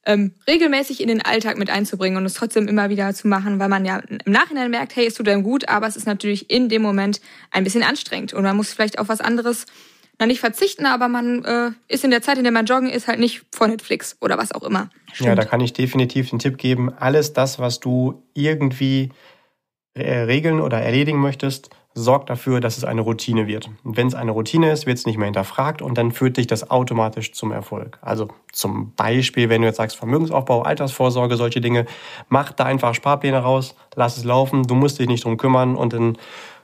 ähm, 0.07 0.35
regelmäßig 0.47 1.01
in 1.01 1.09
den 1.09 1.23
Alltag 1.23 1.59
mit 1.59 1.71
einzubringen 1.71 2.19
und 2.19 2.27
es 2.27 2.35
trotzdem 2.35 2.69
immer 2.69 2.91
wieder 2.91 3.15
zu 3.15 3.29
machen, 3.29 3.59
weil 3.59 3.69
man 3.69 3.85
ja 3.85 3.99
im 3.99 4.33
Nachhinein 4.33 4.71
merkt, 4.71 4.97
hey, 4.97 5.07
es 5.07 5.15
tut 5.15 5.29
einem 5.29 5.43
gut, 5.43 5.69
aber 5.69 5.87
es 5.87 5.97
ist 5.97 6.07
natürlich 6.07 6.51
in 6.51 6.69
dem 6.69 6.83
Moment 6.83 7.21
ein 7.51 7.65
bisschen 7.65 7.83
anstrengend 7.83 8.35
und 8.35 8.43
man 8.43 8.57
muss 8.57 8.73
vielleicht 8.73 8.99
auf 8.99 9.09
was 9.09 9.21
anderes 9.21 9.67
na 10.19 10.27
nicht 10.27 10.41
verzichten, 10.41 10.87
aber 10.87 11.09
man 11.09 11.45
äh, 11.45 11.71
ist 11.89 12.05
in 12.05 12.11
der 12.11 12.23
Zeit, 12.23 12.39
in 12.39 12.45
der 12.45 12.53
man 12.53 12.67
joggen 12.67 12.89
ist, 12.89 13.09
halt 13.09 13.19
nicht 13.19 13.43
vor 13.53 13.67
Netflix 13.67 14.17
oder 14.21 14.39
was 14.39 14.53
auch 14.53 14.63
immer. 14.63 14.91
Stimmt. 15.13 15.29
Ja, 15.29 15.35
da 15.35 15.45
kann 15.45 15.61
ich 15.61 15.73
definitiv 15.73 16.31
den 16.31 16.39
Tipp 16.39 16.57
geben, 16.57 16.93
alles 16.93 17.33
das, 17.33 17.59
was 17.59 17.81
du 17.81 18.23
irgendwie 18.33 19.11
äh, 19.95 20.21
regeln 20.21 20.61
oder 20.61 20.81
erledigen 20.81 21.19
möchtest, 21.19 21.71
sorgt 21.95 22.29
dafür, 22.29 22.61
dass 22.61 22.77
es 22.77 22.85
eine 22.85 23.03
Routine 23.03 23.47
wird. 23.47 23.71
Und 23.85 23.97
wenn 23.97 24.09
es 24.09 24.15
eine 24.15 24.33
Routine 24.33 24.73
ist, 24.73 24.87
wird 24.87 24.99
es 24.99 25.07
nicht 25.07 25.17
mehr 25.17 25.27
hinterfragt 25.27 25.81
und 25.81 25.97
dann 25.97 26.11
führt 26.11 26.37
dich 26.37 26.49
das 26.49 26.71
automatisch 26.71 27.33
zum 27.33 27.53
Erfolg. 27.53 27.99
Also 28.03 28.29
zum 28.53 28.93
Beispiel, 28.95 29.49
wenn 29.49 29.63
du 29.63 29.69
jetzt 29.69 29.77
sagst 29.77 29.97
Vermögensaufbau, 29.97 30.63
Altersvorsorge, 30.63 31.37
solche 31.37 31.61
Dinge, 31.61 31.87
mach 32.29 32.51
da 32.53 32.65
einfach 32.65 32.95
Sparpläne 32.95 33.39
raus, 33.39 33.77
lass 33.95 34.17
es 34.17 34.25
laufen, 34.25 34.65
du 34.65 34.75
musst 34.75 34.99
dich 34.99 35.07
nicht 35.07 35.25
drum 35.25 35.37
kümmern 35.37 35.77
und 35.77 35.93
dann 35.93 36.19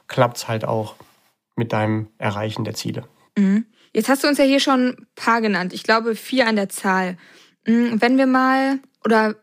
klappt 0.09 0.39
es 0.39 0.49
halt 0.49 0.65
auch 0.65 0.97
mit 1.55 1.73
deinem 1.73 2.09
Erreichen 2.19 2.65
der 2.65 2.75
Ziele. 2.75 3.05
Mhm. 3.39 3.67
Jetzt 3.93 4.09
hast 4.09 4.25
du 4.25 4.29
uns 4.29 4.39
ja 4.39 4.45
hier 4.45 4.61
schon 4.61 4.89
ein 4.89 5.07
paar 5.15 5.41
genannt. 5.41 5.73
Ich 5.73 5.85
glaube 5.85 6.15
vier 6.17 6.49
an 6.49 6.57
der 6.57 6.69
Zahl. 6.69 7.17
Mhm, 7.67 8.01
wenn 8.01 8.19
wir 8.19 8.27
mal 8.27 8.81
oder 9.05 9.37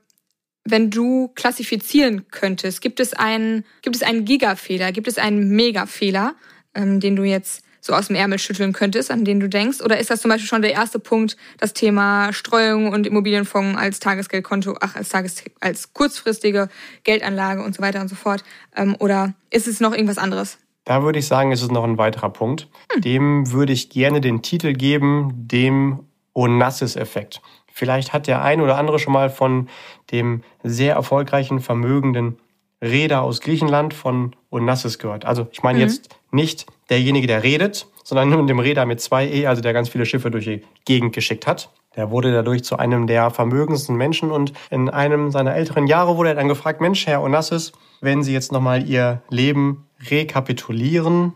wenn 0.69 0.89
du 0.89 1.29
klassifizieren 1.35 2.27
könntest, 2.29 2.81
gibt 2.81 2.99
es 2.99 3.13
einen, 3.13 3.65
gibt 3.81 3.95
es 3.95 4.03
einen 4.03 4.25
Gigafehler, 4.25 4.91
gibt 4.91 5.07
es 5.07 5.17
einen 5.17 5.49
Megafehler, 5.49 6.35
ähm, 6.75 6.99
den 6.99 7.15
du 7.15 7.23
jetzt 7.23 7.63
so 7.79 7.93
aus 7.93 8.07
dem 8.07 8.15
Ärmel 8.15 8.37
schütteln 8.37 8.73
könntest, 8.73 9.09
an 9.09 9.23
den 9.23 9.39
du 9.39 9.47
denkst? 9.47 9.81
Oder 9.81 9.97
ist 9.97 10.09
das 10.09 10.21
zum 10.21 10.29
Beispiel 10.29 10.47
schon 10.47 10.61
der 10.61 10.73
erste 10.73 10.99
Punkt, 10.99 11.37
das 11.57 11.73
Thema 11.73 12.33
Streuung 12.33 12.91
und 12.91 13.07
Immobilienfonds 13.07 13.79
als 13.79 13.99
Tagesgeldkonto, 13.99 14.75
ach, 14.81 14.95
als, 14.95 15.09
Tages 15.09 15.43
als 15.61 15.93
kurzfristige 15.93 16.69
Geldanlage 17.03 17.63
und 17.63 17.75
so 17.75 17.81
weiter 17.81 18.01
und 18.01 18.09
so 18.09 18.15
fort? 18.15 18.43
Ähm, 18.75 18.95
oder 18.99 19.33
ist 19.49 19.67
es 19.67 19.79
noch 19.79 19.93
irgendwas 19.93 20.17
anderes? 20.17 20.57
Da 20.83 21.03
würde 21.03 21.19
ich 21.19 21.27
sagen, 21.27 21.51
ist 21.51 21.61
es 21.61 21.71
noch 21.71 21.83
ein 21.83 21.97
weiterer 21.97 22.29
Punkt. 22.29 22.67
Hm. 22.93 23.01
Dem 23.01 23.51
würde 23.51 23.73
ich 23.73 23.89
gerne 23.89 24.21
den 24.21 24.41
Titel 24.41 24.73
geben, 24.73 25.31
dem 25.35 25.99
Onassis-Effekt. 26.33 27.41
Vielleicht 27.77 28.11
hat 28.11 28.25
der 28.25 28.41
ein 28.41 28.59
oder 28.59 28.75
andere 28.75 28.97
schon 28.97 29.13
mal 29.13 29.29
von 29.29 29.69
dem 30.11 30.41
sehr 30.63 30.95
erfolgreichen, 30.95 31.59
vermögenden 31.59 32.39
Reeder 32.81 33.21
aus 33.21 33.39
Griechenland 33.39 33.93
von 33.93 34.35
Onassis 34.49 34.97
gehört. 34.97 35.25
Also 35.25 35.45
ich 35.51 35.61
meine 35.61 35.77
mhm. 35.77 35.85
jetzt 35.85 36.09
nicht 36.31 36.65
derjenige, 36.89 37.27
der 37.27 37.43
redet, 37.43 37.85
sondern 38.03 38.31
nur 38.31 38.43
dem 38.47 38.57
Reeder 38.57 38.87
mit 38.87 38.99
zwei 38.99 39.27
E, 39.27 39.45
also 39.45 39.61
der 39.61 39.73
ganz 39.73 39.89
viele 39.89 40.07
Schiffe 40.07 40.31
durch 40.31 40.45
die 40.45 40.63
Gegend 40.85 41.13
geschickt 41.13 41.45
hat. 41.45 41.69
Der 41.95 42.09
wurde 42.09 42.31
dadurch 42.31 42.63
zu 42.63 42.77
einem 42.77 43.05
der 43.05 43.29
vermögendsten 43.29 43.95
Menschen 43.95 44.31
und 44.31 44.53
in 44.71 44.89
einem 44.89 45.29
seiner 45.29 45.53
älteren 45.53 45.85
Jahre 45.85 46.17
wurde 46.17 46.29
er 46.29 46.35
dann 46.35 46.47
gefragt, 46.47 46.81
Mensch, 46.81 47.05
Herr 47.05 47.21
Onassis, 47.21 47.73
wenn 48.01 48.23
Sie 48.23 48.33
jetzt 48.33 48.51
nochmal 48.51 48.89
Ihr 48.89 49.21
Leben 49.29 49.85
rekapitulieren, 50.09 51.33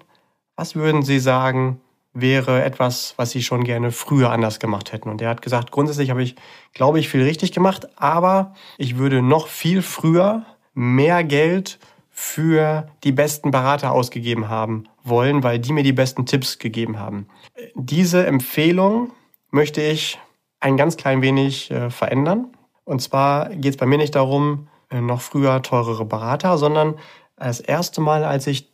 was 0.56 0.76
würden 0.76 1.04
Sie 1.04 1.20
sagen, 1.20 1.82
wäre 2.14 2.64
etwas, 2.64 3.14
was 3.18 3.32
Sie 3.32 3.42
schon 3.42 3.64
gerne 3.64 3.92
früher 3.92 4.32
anders 4.32 4.60
gemacht 4.60 4.92
hätten? 4.92 5.10
Und 5.10 5.22
er 5.22 5.30
hat 5.30 5.42
gesagt, 5.42 5.72
grundsätzlich 5.72 6.10
habe 6.10 6.24
ich, 6.24 6.36
glaube 6.74 7.00
ich, 7.00 7.10
viel 7.10 7.24
richtig 7.24 7.52
gemacht, 7.52 7.88
aber 7.98 8.54
ich 8.78 8.98
würde 8.98 9.22
noch 9.22 9.48
viel 9.48 9.82
früher 9.82 10.46
mehr 10.74 11.24
Geld 11.24 11.80
für 12.10 12.88
die 13.04 13.12
besten 13.12 13.52
Berater 13.52 13.92
ausgegeben 13.92 14.50
haben 14.50 14.84
wollen, 15.04 15.44
weil 15.44 15.60
die 15.60 15.74
mir 15.74 15.84
die 15.84 15.94
besten 15.94 16.26
Tipps 16.26 16.60
gegeben 16.60 17.00
haben. 17.00 17.28
Diese 17.76 18.26
Empfehlung 18.26 19.12
möchte 19.50 19.82
ich 19.82 20.20
ein 20.60 20.78
ganz 20.78 20.98
klein 20.98 21.22
wenig 21.22 21.72
äh, 21.72 21.90
verändern. 21.90 22.48
Und 22.84 23.02
zwar 23.02 23.50
geht 23.50 23.74
es 23.74 23.78
bei 23.78 23.86
mir 23.86 23.98
nicht 23.98 24.16
darum, 24.16 24.68
äh, 24.90 25.02
noch 25.02 25.22
früher 25.22 25.62
teurere 25.62 26.06
Berater, 26.06 26.58
sondern 26.58 26.96
das 27.36 27.60
erste 27.60 28.02
Mal, 28.02 28.24
als 28.24 28.46
ich 28.46 28.71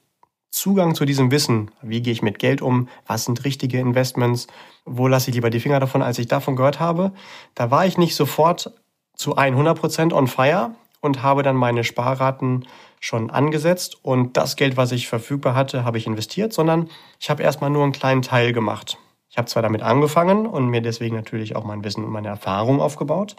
Zugang 0.57 0.95
zu 0.95 1.05
diesem 1.05 1.29
Wissen, 1.29 1.69
wie 1.83 2.01
gehe 2.01 2.11
ich 2.11 2.23
mit 2.23 2.39
Geld 2.39 2.63
um, 2.63 2.89
was 3.05 3.25
sind 3.25 3.45
richtige 3.45 3.79
Investments, 3.79 4.47
wo 4.85 5.07
lasse 5.07 5.29
ich 5.29 5.35
lieber 5.35 5.51
die 5.51 5.59
Finger 5.59 5.79
davon, 5.79 6.01
als 6.01 6.17
ich 6.17 6.27
davon 6.27 6.55
gehört 6.55 6.79
habe, 6.79 7.11
da 7.53 7.69
war 7.69 7.85
ich 7.85 7.99
nicht 7.99 8.15
sofort 8.15 8.71
zu 9.15 9.37
100% 9.37 10.13
on 10.15 10.25
fire 10.25 10.71
und 10.99 11.21
habe 11.21 11.43
dann 11.43 11.55
meine 11.55 11.83
Sparraten 11.83 12.65
schon 12.99 13.29
angesetzt 13.29 14.03
und 14.03 14.35
das 14.35 14.55
Geld, 14.55 14.77
was 14.77 14.91
ich 14.91 15.07
verfügbar 15.07 15.53
hatte, 15.53 15.85
habe 15.85 15.99
ich 15.99 16.07
investiert, 16.07 16.53
sondern 16.53 16.89
ich 17.19 17.29
habe 17.29 17.43
erstmal 17.43 17.69
nur 17.69 17.83
einen 17.83 17.91
kleinen 17.91 18.23
Teil 18.23 18.51
gemacht. 18.51 18.97
Ich 19.29 19.37
habe 19.37 19.47
zwar 19.47 19.61
damit 19.61 19.83
angefangen 19.83 20.47
und 20.47 20.69
mir 20.69 20.81
deswegen 20.81 21.15
natürlich 21.15 21.55
auch 21.55 21.65
mein 21.65 21.83
Wissen 21.83 22.03
und 22.03 22.09
meine 22.09 22.29
Erfahrung 22.29 22.81
aufgebaut, 22.81 23.35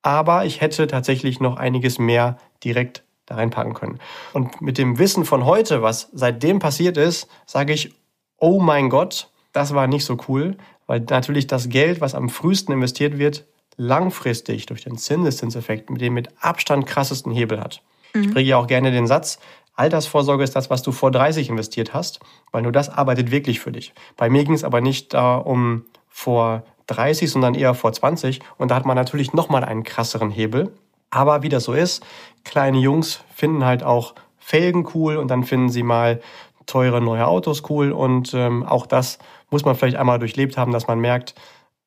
aber 0.00 0.46
ich 0.46 0.62
hätte 0.62 0.86
tatsächlich 0.86 1.40
noch 1.40 1.58
einiges 1.58 1.98
mehr 1.98 2.38
direkt 2.64 3.03
da 3.26 3.36
reinpacken 3.36 3.74
können. 3.74 3.98
Und 4.32 4.60
mit 4.60 4.78
dem 4.78 4.98
Wissen 4.98 5.24
von 5.24 5.44
heute, 5.44 5.82
was 5.82 6.08
seitdem 6.12 6.58
passiert 6.58 6.96
ist, 6.96 7.28
sage 7.46 7.72
ich, 7.72 7.94
oh 8.38 8.60
mein 8.60 8.90
Gott, 8.90 9.30
das 9.52 9.74
war 9.74 9.86
nicht 9.86 10.04
so 10.04 10.18
cool, 10.28 10.56
weil 10.86 11.00
natürlich 11.00 11.46
das 11.46 11.68
Geld, 11.68 12.00
was 12.00 12.14
am 12.14 12.28
frühesten 12.28 12.72
investiert 12.72 13.18
wird, 13.18 13.46
langfristig 13.76 14.66
durch 14.66 14.84
den 14.84 14.98
Zinseszinseffekt 14.98 15.90
mit 15.90 16.00
dem 16.00 16.14
mit 16.14 16.28
Abstand 16.40 16.86
krassesten 16.86 17.32
Hebel 17.32 17.60
hat. 17.60 17.82
Mhm. 18.12 18.22
Ich 18.22 18.30
bringe 18.32 18.48
ja 18.48 18.56
auch 18.58 18.66
gerne 18.66 18.90
den 18.90 19.06
Satz, 19.06 19.38
Altersvorsorge 19.76 20.44
ist 20.44 20.54
das, 20.54 20.70
was 20.70 20.82
du 20.82 20.92
vor 20.92 21.10
30 21.10 21.48
investiert 21.48 21.94
hast, 21.94 22.20
weil 22.52 22.62
nur 22.62 22.72
das 22.72 22.88
arbeitet 22.88 23.30
wirklich 23.30 23.58
für 23.58 23.72
dich. 23.72 23.92
Bei 24.16 24.30
mir 24.30 24.44
ging 24.44 24.54
es 24.54 24.62
aber 24.62 24.80
nicht 24.80 25.14
da 25.14 25.36
um 25.36 25.84
vor 26.08 26.62
30, 26.86 27.30
sondern 27.30 27.54
eher 27.54 27.74
vor 27.74 27.92
20. 27.92 28.40
Und 28.56 28.70
da 28.70 28.76
hat 28.76 28.86
man 28.86 28.96
natürlich 28.96 29.32
nochmal 29.32 29.64
einen 29.64 29.82
krasseren 29.82 30.30
Hebel. 30.30 30.72
Aber 31.10 31.42
wie 31.42 31.48
das 31.48 31.64
so 31.64 31.72
ist, 31.72 32.04
kleine 32.44 32.78
Jungs 32.78 33.20
finden 33.34 33.64
halt 33.64 33.82
auch 33.82 34.14
Felgen 34.38 34.86
cool 34.94 35.16
und 35.16 35.28
dann 35.28 35.44
finden 35.44 35.70
sie 35.70 35.82
mal 35.82 36.20
teure 36.66 37.00
neue 37.00 37.26
Autos 37.26 37.62
cool. 37.70 37.92
Und 37.92 38.34
ähm, 38.34 38.62
auch 38.64 38.86
das 38.86 39.18
muss 39.50 39.64
man 39.64 39.74
vielleicht 39.74 39.96
einmal 39.96 40.18
durchlebt 40.18 40.56
haben, 40.56 40.72
dass 40.72 40.86
man 40.86 40.98
merkt, 40.98 41.34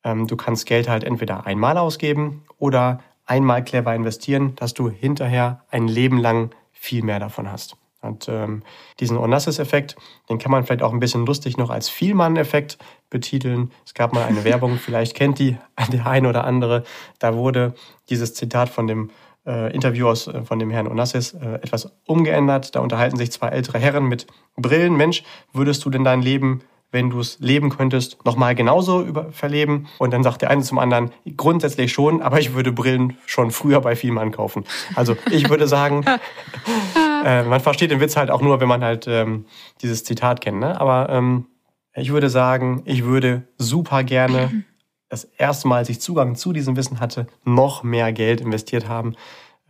ähm, 0.04 0.26
du 0.26 0.36
kannst 0.36 0.66
Geld 0.66 0.88
halt 0.88 1.04
entweder 1.04 1.46
einmal 1.46 1.78
ausgeben 1.78 2.44
oder 2.58 3.00
einmal 3.26 3.62
clever 3.62 3.94
investieren, 3.94 4.56
dass 4.56 4.74
du 4.74 4.88
hinterher 4.88 5.64
ein 5.70 5.86
Leben 5.86 6.18
lang 6.18 6.50
viel 6.72 7.02
mehr 7.02 7.20
davon 7.20 7.50
hast. 7.50 7.76
Und 8.00 8.28
ähm, 8.28 8.62
diesen 9.00 9.16
Onassis-Effekt, 9.16 9.96
den 10.28 10.38
kann 10.38 10.52
man 10.52 10.64
vielleicht 10.64 10.82
auch 10.82 10.92
ein 10.92 11.00
bisschen 11.00 11.26
lustig 11.26 11.56
noch 11.56 11.70
als 11.70 11.88
Vielmann-Effekt 11.88 12.78
betiteln. 13.10 13.72
Es 13.84 13.94
gab 13.94 14.12
mal 14.12 14.24
eine 14.24 14.44
Werbung, 14.44 14.78
vielleicht 14.78 15.14
kennt 15.16 15.38
die 15.38 15.56
der 15.92 16.06
eine 16.06 16.28
oder 16.28 16.44
andere. 16.44 16.84
Da 17.18 17.34
wurde 17.34 17.74
dieses 18.08 18.34
Zitat 18.34 18.68
von 18.68 18.86
dem 18.86 19.10
äh, 19.46 19.74
Interview 19.74 20.08
aus, 20.08 20.28
äh, 20.28 20.42
von 20.44 20.58
dem 20.58 20.70
Herrn 20.70 20.86
Onassis 20.86 21.34
äh, 21.34 21.54
etwas 21.54 21.90
umgeändert. 22.06 22.76
Da 22.76 22.80
unterhalten 22.80 23.16
sich 23.16 23.32
zwei 23.32 23.48
ältere 23.48 23.78
Herren 23.78 24.04
mit 24.04 24.26
Brillen. 24.56 24.96
Mensch, 24.96 25.24
würdest 25.52 25.84
du 25.84 25.90
denn 25.90 26.04
dein 26.04 26.22
Leben 26.22 26.62
wenn 26.90 27.10
du 27.10 27.20
es 27.20 27.38
leben 27.38 27.68
könntest, 27.68 28.24
nochmal 28.24 28.54
genauso 28.54 29.02
über 29.02 29.30
verleben. 29.30 29.88
Und 29.98 30.12
dann 30.12 30.22
sagt 30.22 30.42
der 30.42 30.50
eine 30.50 30.62
zum 30.62 30.78
anderen, 30.78 31.10
grundsätzlich 31.36 31.92
schon, 31.92 32.22
aber 32.22 32.40
ich 32.40 32.54
würde 32.54 32.72
Brillen 32.72 33.18
schon 33.26 33.50
früher 33.50 33.80
bei 33.80 33.94
Vielmann 33.94 34.30
kaufen. 34.30 34.64
Also 34.94 35.16
ich 35.30 35.50
würde 35.50 35.68
sagen, 35.68 36.04
äh, 37.24 37.42
man 37.44 37.60
versteht 37.60 37.90
den 37.90 38.00
Witz 38.00 38.16
halt 38.16 38.30
auch 38.30 38.40
nur, 38.40 38.60
wenn 38.60 38.68
man 38.68 38.82
halt 38.82 39.06
ähm, 39.08 39.46
dieses 39.82 40.04
Zitat 40.04 40.40
kennt. 40.40 40.60
Ne? 40.60 40.80
Aber 40.80 41.08
ähm, 41.10 41.46
ich 41.94 42.10
würde 42.12 42.30
sagen, 42.30 42.82
ich 42.84 43.04
würde 43.04 43.48
super 43.56 44.04
gerne 44.04 44.64
das 45.08 45.24
erste 45.24 45.68
Mal, 45.68 45.78
als 45.78 45.88
ich 45.88 46.00
Zugang 46.00 46.34
zu 46.36 46.52
diesem 46.52 46.76
Wissen 46.76 47.00
hatte, 47.00 47.26
noch 47.44 47.82
mehr 47.82 48.12
Geld 48.12 48.40
investiert 48.40 48.88
haben. 48.88 49.14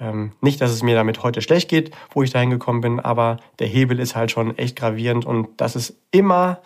Ähm, 0.00 0.32
nicht, 0.40 0.61
dass 0.61 0.70
es 0.70 0.82
mir 0.82 0.94
damit 0.94 1.22
heute 1.22 1.42
schlecht 1.42 1.68
geht, 1.68 1.90
wo 2.12 2.22
ich 2.22 2.30
dahin 2.30 2.50
gekommen 2.50 2.80
bin, 2.80 3.00
aber 3.00 3.38
der 3.58 3.66
Hebel 3.66 3.98
ist 3.98 4.14
halt 4.14 4.30
schon 4.30 4.56
echt 4.56 4.76
gravierend 4.76 5.26
und 5.26 5.61
das 5.61 5.74
ist 5.74 5.96
immer 6.12 6.61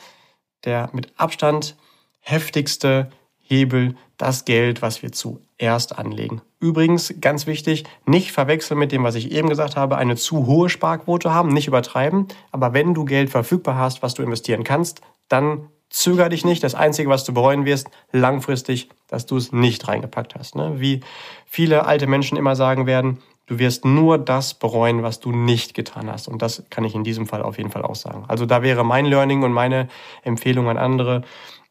der 0.64 0.90
mit 0.92 1.12
Abstand 1.16 1.76
heftigste 2.20 3.10
Hebel 3.42 3.96
das 4.16 4.44
Geld, 4.44 4.82
was 4.82 5.02
wir 5.02 5.12
zuerst 5.12 5.98
anlegen. 5.98 6.42
Übrigens, 6.60 7.14
ganz 7.20 7.46
wichtig, 7.46 7.84
nicht 8.06 8.32
verwechseln 8.32 8.78
mit 8.78 8.92
dem, 8.92 9.02
was 9.02 9.16
ich 9.16 9.32
eben 9.32 9.48
gesagt 9.48 9.76
habe, 9.76 9.96
eine 9.96 10.16
zu 10.16 10.46
hohe 10.46 10.68
Sparquote 10.68 11.32
haben, 11.32 11.48
nicht 11.48 11.66
übertreiben. 11.66 12.28
Aber 12.52 12.72
wenn 12.72 12.94
du 12.94 13.04
Geld 13.04 13.30
verfügbar 13.30 13.76
hast, 13.76 14.02
was 14.02 14.14
du 14.14 14.22
investieren 14.22 14.64
kannst, 14.64 15.00
dann 15.28 15.68
zöger 15.90 16.28
dich 16.28 16.44
nicht. 16.44 16.64
Das 16.64 16.74
Einzige, 16.74 17.08
was 17.08 17.24
du 17.24 17.34
bereuen 17.34 17.64
wirst, 17.64 17.88
langfristig, 18.12 18.88
dass 19.08 19.26
du 19.26 19.36
es 19.36 19.52
nicht 19.52 19.86
reingepackt 19.86 20.34
hast. 20.34 20.56
Ne? 20.56 20.74
Wie 20.76 21.00
viele 21.44 21.84
alte 21.84 22.06
Menschen 22.06 22.38
immer 22.38 22.56
sagen 22.56 22.86
werden, 22.86 23.18
du 23.46 23.58
wirst 23.58 23.84
nur 23.84 24.18
das 24.18 24.54
bereuen, 24.54 25.02
was 25.02 25.20
du 25.20 25.32
nicht 25.32 25.74
getan 25.74 26.10
hast. 26.10 26.28
Und 26.28 26.42
das 26.42 26.64
kann 26.70 26.84
ich 26.84 26.94
in 26.94 27.04
diesem 27.04 27.26
Fall 27.26 27.42
auf 27.42 27.58
jeden 27.58 27.70
Fall 27.70 27.82
auch 27.82 27.94
sagen. 27.94 28.24
Also 28.28 28.46
da 28.46 28.62
wäre 28.62 28.84
mein 28.84 29.04
Learning 29.04 29.42
und 29.42 29.52
meine 29.52 29.88
Empfehlung 30.22 30.68
an 30.68 30.78
andere, 30.78 31.22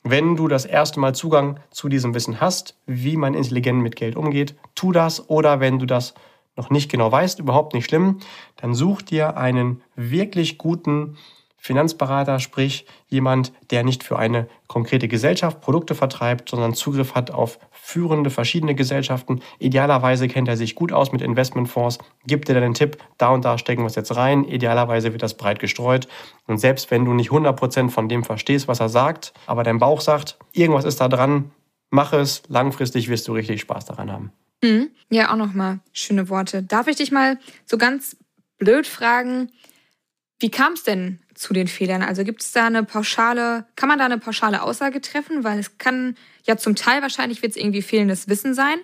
wenn 0.04 0.36
du 0.36 0.48
das 0.48 0.66
erste 0.66 1.00
Mal 1.00 1.14
Zugang 1.14 1.60
zu 1.70 1.90
diesem 1.90 2.14
Wissen 2.14 2.42
hast, 2.42 2.76
wie 2.86 3.18
man 3.18 3.34
intelligent 3.34 3.82
mit 3.82 3.96
Geld 3.96 4.16
umgeht, 4.16 4.56
tu 4.76 4.92
das. 4.92 5.30
Oder 5.30 5.60
wenn 5.60 5.80
du 5.80 5.86
das 5.86 6.14
noch 6.56 6.70
nicht 6.70 6.92
genau 6.92 7.12
weißt, 7.12 7.40
überhaupt 7.40 7.74
nicht 7.74 7.86
schlimm, 7.86 8.20
dann 8.58 8.74
such 8.74 9.02
dir 9.02 9.38
einen 9.38 9.82
wirklich 9.96 10.58
guten 10.58 11.18
Finanzberater, 11.58 12.40
sprich 12.40 12.88
jemand, 13.08 13.54
der 13.70 13.84
nicht 13.84 14.04
für 14.04 14.18
eine 14.18 14.48
konkrete 14.68 15.08
Gesellschaft 15.08 15.62
Produkte 15.62 15.94
vertreibt, 15.94 16.50
sondern 16.50 16.74
Zugriff 16.74 17.14
hat 17.14 17.30
auf 17.30 17.60
führende 17.92 18.30
verschiedene 18.30 18.74
Gesellschaften. 18.74 19.42
Idealerweise 19.60 20.28
kennt 20.28 20.48
er 20.48 20.58
sich 20.58 20.76
gut 20.76 20.94
aus 20.94 21.12
mit 21.12 21.22
Investmentfonds, 21.22 22.00
gibt 22.26 22.48
dir 22.48 22.54
dann 22.54 22.64
den 22.64 22.74
Tipp, 22.74 22.98
da 23.18 23.30
und 23.30 23.44
da 23.44 23.58
stecken 23.58 23.84
wir 23.84 23.88
es 23.88 23.96
jetzt 23.96 24.16
rein. 24.16 24.46
Idealerweise 24.46 25.12
wird 25.12 25.22
das 25.22 25.36
breit 25.36 25.60
gestreut. 25.60 26.08
Und 26.48 26.58
selbst 26.58 26.90
wenn 26.90 27.06
du 27.06 27.14
nicht 27.14 27.32
100% 27.32 27.90
von 27.90 28.08
dem 28.08 28.24
verstehst, 28.24 28.68
was 28.68 28.80
er 28.80 28.90
sagt, 28.90 29.34
aber 29.46 29.64
dein 29.64 29.80
Bauch 29.80 30.02
sagt, 30.02 30.38
irgendwas 30.54 30.86
ist 30.86 31.02
da 31.02 31.10
dran, 31.10 31.52
mach 31.90 32.14
es, 32.14 32.44
langfristig 32.48 33.10
wirst 33.10 33.28
du 33.28 33.34
richtig 33.34 33.62
Spaß 33.62 33.86
daran 33.86 34.12
haben. 34.12 34.32
Mhm. 34.64 34.90
Ja, 35.10 35.32
auch 35.32 35.38
nochmal 35.38 35.80
schöne 35.92 36.30
Worte. 36.30 36.64
Darf 36.64 36.88
ich 36.88 36.96
dich 36.96 37.12
mal 37.12 37.38
so 37.66 37.78
ganz 37.78 38.16
blöd 38.58 38.88
fragen, 38.88 39.52
wie 40.40 40.50
kam 40.50 40.74
es 40.74 40.84
denn 40.84 41.20
zu 41.42 41.54
den 41.54 41.68
Fehlern? 41.68 42.04
Also 42.04 42.24
gibt 42.24 42.42
es 42.42 42.52
da 42.52 42.68
eine 42.68 42.84
pauschale, 42.84 43.66
kann 43.76 43.90
man 43.90 44.00
da 44.00 44.06
eine 44.06 44.18
pauschale 44.18 44.62
Aussage 44.62 45.02
treffen? 45.02 45.44
Weil 45.44 45.60
es 45.60 45.78
kann 45.78 46.16
ja 46.46 46.58
zum 46.58 46.76
Teil 46.76 47.02
wahrscheinlich 47.02 47.42
wird 47.42 47.52
es 47.52 47.58
irgendwie 47.58 47.82
fehlendes 47.82 48.30
Wissen 48.30 48.54
sein, 48.54 48.78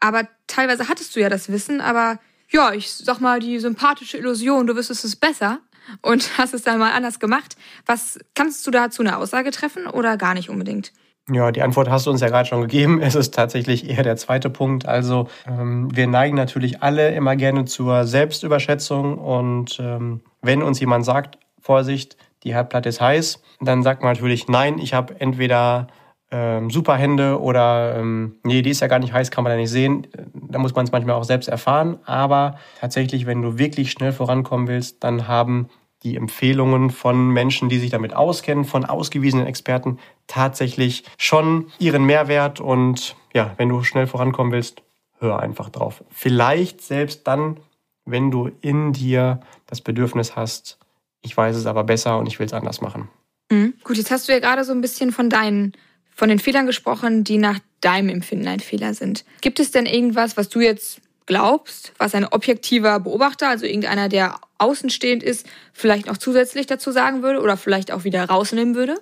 aber 0.00 0.28
teilweise 0.46 0.88
hattest 0.88 1.16
du 1.16 1.20
ja 1.20 1.28
das 1.28 1.50
Wissen, 1.50 1.80
aber 1.80 2.20
ja, 2.50 2.72
ich 2.72 2.90
sag 2.90 3.20
mal 3.20 3.40
die 3.40 3.58
sympathische 3.58 4.16
Illusion, 4.18 4.66
du 4.66 4.76
wüsstest 4.76 5.04
es 5.04 5.16
besser 5.16 5.60
und 6.02 6.30
hast 6.38 6.54
es 6.54 6.62
dann 6.62 6.78
mal 6.78 6.92
anders 6.92 7.18
gemacht. 7.18 7.56
Was 7.86 8.18
kannst 8.34 8.66
du 8.66 8.70
dazu 8.70 9.02
eine 9.02 9.16
Aussage 9.16 9.50
treffen 9.50 9.86
oder 9.86 10.16
gar 10.16 10.34
nicht 10.34 10.50
unbedingt? 10.50 10.92
Ja, 11.30 11.52
die 11.52 11.60
Antwort 11.60 11.90
hast 11.90 12.06
du 12.06 12.10
uns 12.10 12.22
ja 12.22 12.28
gerade 12.28 12.48
schon 12.48 12.62
gegeben. 12.62 13.02
Es 13.02 13.14
ist 13.14 13.34
tatsächlich 13.34 13.88
eher 13.88 14.02
der 14.02 14.16
zweite 14.16 14.48
Punkt. 14.48 14.86
Also 14.86 15.28
ähm, 15.46 15.94
wir 15.94 16.06
neigen 16.06 16.36
natürlich 16.36 16.82
alle 16.82 17.14
immer 17.14 17.36
gerne 17.36 17.66
zur 17.66 18.06
Selbstüberschätzung 18.06 19.18
und 19.18 19.78
ähm, 19.78 20.22
wenn 20.40 20.62
uns 20.62 20.80
jemand 20.80 21.04
sagt, 21.04 21.38
Vorsicht, 21.60 22.16
die 22.44 22.54
Herdplatte 22.54 22.88
ist 22.88 23.00
heiß, 23.00 23.42
dann 23.60 23.82
sagt 23.82 24.02
man 24.02 24.12
natürlich, 24.12 24.48
nein, 24.48 24.78
ich 24.78 24.94
habe 24.94 25.20
entweder 25.20 25.88
ähm, 26.30 26.70
super 26.70 26.96
Hände 26.96 27.40
oder 27.40 27.96
ähm, 27.96 28.36
nee, 28.44 28.62
die 28.62 28.70
ist 28.70 28.80
ja 28.80 28.86
gar 28.86 28.98
nicht 28.98 29.12
heiß, 29.12 29.30
kann 29.30 29.44
man 29.44 29.52
ja 29.52 29.56
nicht 29.56 29.70
sehen. 29.70 30.06
Da 30.34 30.58
muss 30.58 30.74
man 30.74 30.84
es 30.84 30.92
manchmal 30.92 31.16
auch 31.16 31.24
selbst 31.24 31.48
erfahren. 31.48 31.98
Aber 32.04 32.58
tatsächlich, 32.80 33.26
wenn 33.26 33.42
du 33.42 33.58
wirklich 33.58 33.90
schnell 33.90 34.12
vorankommen 34.12 34.68
willst, 34.68 35.02
dann 35.04 35.26
haben 35.26 35.68
die 36.02 36.16
Empfehlungen 36.16 36.90
von 36.90 37.30
Menschen, 37.30 37.68
die 37.68 37.78
sich 37.78 37.90
damit 37.90 38.14
auskennen, 38.14 38.64
von 38.64 38.84
ausgewiesenen 38.84 39.46
Experten 39.46 39.98
tatsächlich 40.26 41.04
schon 41.16 41.68
ihren 41.78 42.04
Mehrwert. 42.04 42.60
Und 42.60 43.16
ja, 43.32 43.54
wenn 43.56 43.68
du 43.68 43.82
schnell 43.82 44.06
vorankommen 44.06 44.52
willst, 44.52 44.82
hör 45.18 45.40
einfach 45.40 45.70
drauf. 45.70 46.04
Vielleicht 46.10 46.82
selbst 46.82 47.26
dann, 47.26 47.58
wenn 48.04 48.30
du 48.30 48.50
in 48.60 48.92
dir 48.92 49.40
das 49.66 49.80
Bedürfnis 49.80 50.36
hast, 50.36 50.78
ich 51.22 51.36
weiß 51.36 51.56
es 51.56 51.66
aber 51.66 51.84
besser 51.84 52.18
und 52.18 52.26
ich 52.26 52.38
will 52.38 52.46
es 52.46 52.52
anders 52.52 52.80
machen. 52.80 53.08
Mhm. 53.50 53.74
Gut, 53.84 53.96
jetzt 53.96 54.10
hast 54.10 54.28
du 54.28 54.32
ja 54.32 54.38
gerade 54.38 54.64
so 54.64 54.72
ein 54.72 54.80
bisschen 54.80 55.12
von 55.12 55.30
deinen, 55.30 55.72
von 56.14 56.28
den 56.28 56.38
Fehlern 56.38 56.66
gesprochen, 56.66 57.24
die 57.24 57.38
nach 57.38 57.58
deinem 57.80 58.08
Empfinden 58.08 58.48
ein 58.48 58.60
Fehler 58.60 58.94
sind. 58.94 59.24
Gibt 59.40 59.60
es 59.60 59.70
denn 59.70 59.86
irgendwas, 59.86 60.36
was 60.36 60.48
du 60.48 60.60
jetzt 60.60 61.00
glaubst, 61.26 61.92
was 61.98 62.14
ein 62.14 62.26
objektiver 62.26 63.00
Beobachter, 63.00 63.48
also 63.48 63.66
irgendeiner, 63.66 64.08
der 64.08 64.36
außenstehend 64.58 65.22
ist, 65.22 65.46
vielleicht 65.72 66.06
noch 66.06 66.16
zusätzlich 66.16 66.66
dazu 66.66 66.90
sagen 66.90 67.22
würde 67.22 67.40
oder 67.40 67.56
vielleicht 67.56 67.92
auch 67.92 68.04
wieder 68.04 68.24
rausnehmen 68.24 68.74
würde? 68.74 68.96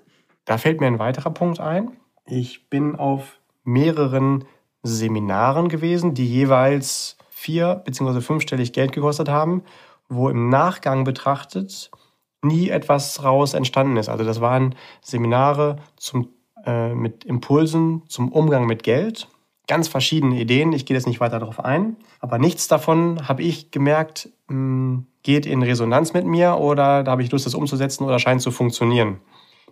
Da 0.45 0.59
fällt 0.59 0.81
mir 0.81 0.87
ein 0.87 0.99
weiterer 0.99 1.31
Punkt 1.31 1.61
ein. 1.61 1.93
Ich 2.27 2.69
bin 2.69 2.97
auf 2.97 3.39
mehreren 3.65 4.45
Seminaren 4.83 5.69
gewesen, 5.69 6.15
die 6.15 6.27
jeweils 6.27 7.17
vier 7.31 7.83
bzw. 7.85 8.21
fünfstellig 8.21 8.73
Geld 8.73 8.93
gekostet 8.93 9.29
haben, 9.29 9.63
wo 10.09 10.29
im 10.29 10.49
Nachgang 10.49 11.05
betrachtet 11.05 11.91
nie 12.43 12.69
etwas 12.69 13.23
raus 13.23 13.55
entstanden 13.55 13.97
ist. 13.97 14.09
Also 14.09 14.25
das 14.25 14.41
waren 14.41 14.75
Seminare 15.03 15.77
zum, 15.97 16.29
äh, 16.65 16.95
mit 16.95 17.25
Impulsen 17.25 18.03
zum 18.09 18.31
Umgang 18.33 18.67
mit 18.67 18.83
Geld 18.83 19.29
ganz 19.67 19.89
verschiedene 19.89 20.41
Ideen. 20.41 20.73
Ich 20.73 20.87
gehe 20.87 20.97
jetzt 20.97 21.07
nicht 21.07 21.21
weiter 21.21 21.39
darauf 21.39 21.65
ein. 21.65 21.97
Aber 22.21 22.39
nichts 22.39 22.69
davon 22.69 23.29
habe 23.29 23.43
ich 23.43 23.71
gemerkt, 23.71 24.29
hm, 24.49 25.07
geht 25.23 25.47
in 25.47 25.63
Resonanz 25.63 26.13
mit 26.13 26.25
mir 26.25 26.59
oder 26.59 27.03
da 27.03 27.11
habe 27.11 27.23
ich 27.23 27.33
Lust, 27.33 27.47
das 27.47 27.55
umzusetzen 27.55 28.05
oder 28.05 28.19
scheint 28.19 28.43
zu 28.43 28.51
funktionieren. 28.51 29.21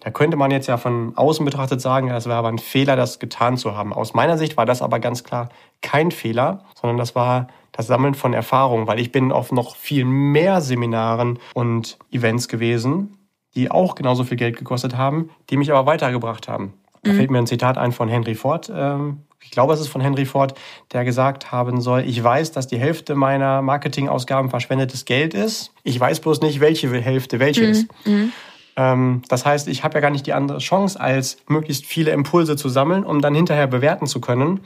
Da 0.04 0.10
könnte 0.10 0.36
man 0.36 0.50
jetzt 0.50 0.66
ja 0.66 0.76
von 0.76 1.16
außen 1.16 1.46
betrachtet 1.46 1.80
sagen, 1.80 2.08
das 2.08 2.26
wäre 2.26 2.36
aber 2.36 2.48
ein 2.48 2.58
Fehler, 2.58 2.94
das 2.94 3.18
getan 3.18 3.56
zu 3.56 3.74
haben. 3.74 3.94
Aus 3.94 4.12
meiner 4.12 4.36
Sicht 4.36 4.58
war 4.58 4.66
das 4.66 4.82
aber 4.82 5.00
ganz 5.00 5.24
klar 5.24 5.48
kein 5.80 6.10
Fehler, 6.10 6.62
sondern 6.78 6.98
das 6.98 7.14
war 7.14 7.48
das 7.72 7.86
Sammeln 7.86 8.12
von 8.12 8.34
Erfahrungen, 8.34 8.86
weil 8.86 9.00
ich 9.00 9.12
bin 9.12 9.32
auf 9.32 9.50
noch 9.50 9.76
viel 9.76 10.04
mehr 10.04 10.60
Seminaren 10.60 11.38
und 11.54 11.98
Events 12.12 12.48
gewesen, 12.48 13.16
die 13.54 13.70
auch 13.70 13.94
genauso 13.94 14.24
viel 14.24 14.36
Geld 14.36 14.58
gekostet 14.58 14.96
haben, 14.96 15.30
die 15.48 15.56
mich 15.56 15.72
aber 15.72 15.86
weitergebracht 15.86 16.48
haben. 16.48 16.74
Da 17.02 17.12
mhm. 17.12 17.16
fällt 17.16 17.30
mir 17.30 17.38
ein 17.38 17.46
Zitat 17.46 17.78
ein 17.78 17.92
von 17.92 18.08
Henry 18.08 18.34
Ford, 18.34 18.70
ähm, 18.74 19.20
ich 19.44 19.50
glaube, 19.50 19.74
es 19.74 19.80
ist 19.80 19.88
von 19.88 20.00
Henry 20.00 20.24
Ford, 20.24 20.58
der 20.92 21.04
gesagt 21.04 21.52
haben 21.52 21.82
soll, 21.82 22.04
ich 22.06 22.22
weiß, 22.22 22.52
dass 22.52 22.66
die 22.66 22.78
Hälfte 22.78 23.14
meiner 23.14 23.60
Marketingausgaben 23.60 24.48
verschwendetes 24.48 25.04
Geld 25.04 25.34
ist. 25.34 25.70
Ich 25.82 26.00
weiß 26.00 26.20
bloß 26.20 26.40
nicht, 26.40 26.60
welche 26.60 26.90
Hälfte 26.90 27.40
welche 27.40 27.62
mhm. 27.64 27.70
ist. 27.70 28.06
Mhm. 28.06 28.32
Ähm, 28.76 29.22
das 29.28 29.46
heißt, 29.46 29.68
ich 29.68 29.84
habe 29.84 29.94
ja 29.94 30.00
gar 30.00 30.10
nicht 30.10 30.26
die 30.26 30.32
andere 30.32 30.58
Chance, 30.58 31.00
als 31.00 31.38
möglichst 31.46 31.86
viele 31.86 32.10
Impulse 32.10 32.56
zu 32.56 32.68
sammeln, 32.68 33.04
um 33.04 33.20
dann 33.20 33.34
hinterher 33.34 33.66
bewerten 33.66 34.06
zu 34.06 34.20
können, 34.20 34.60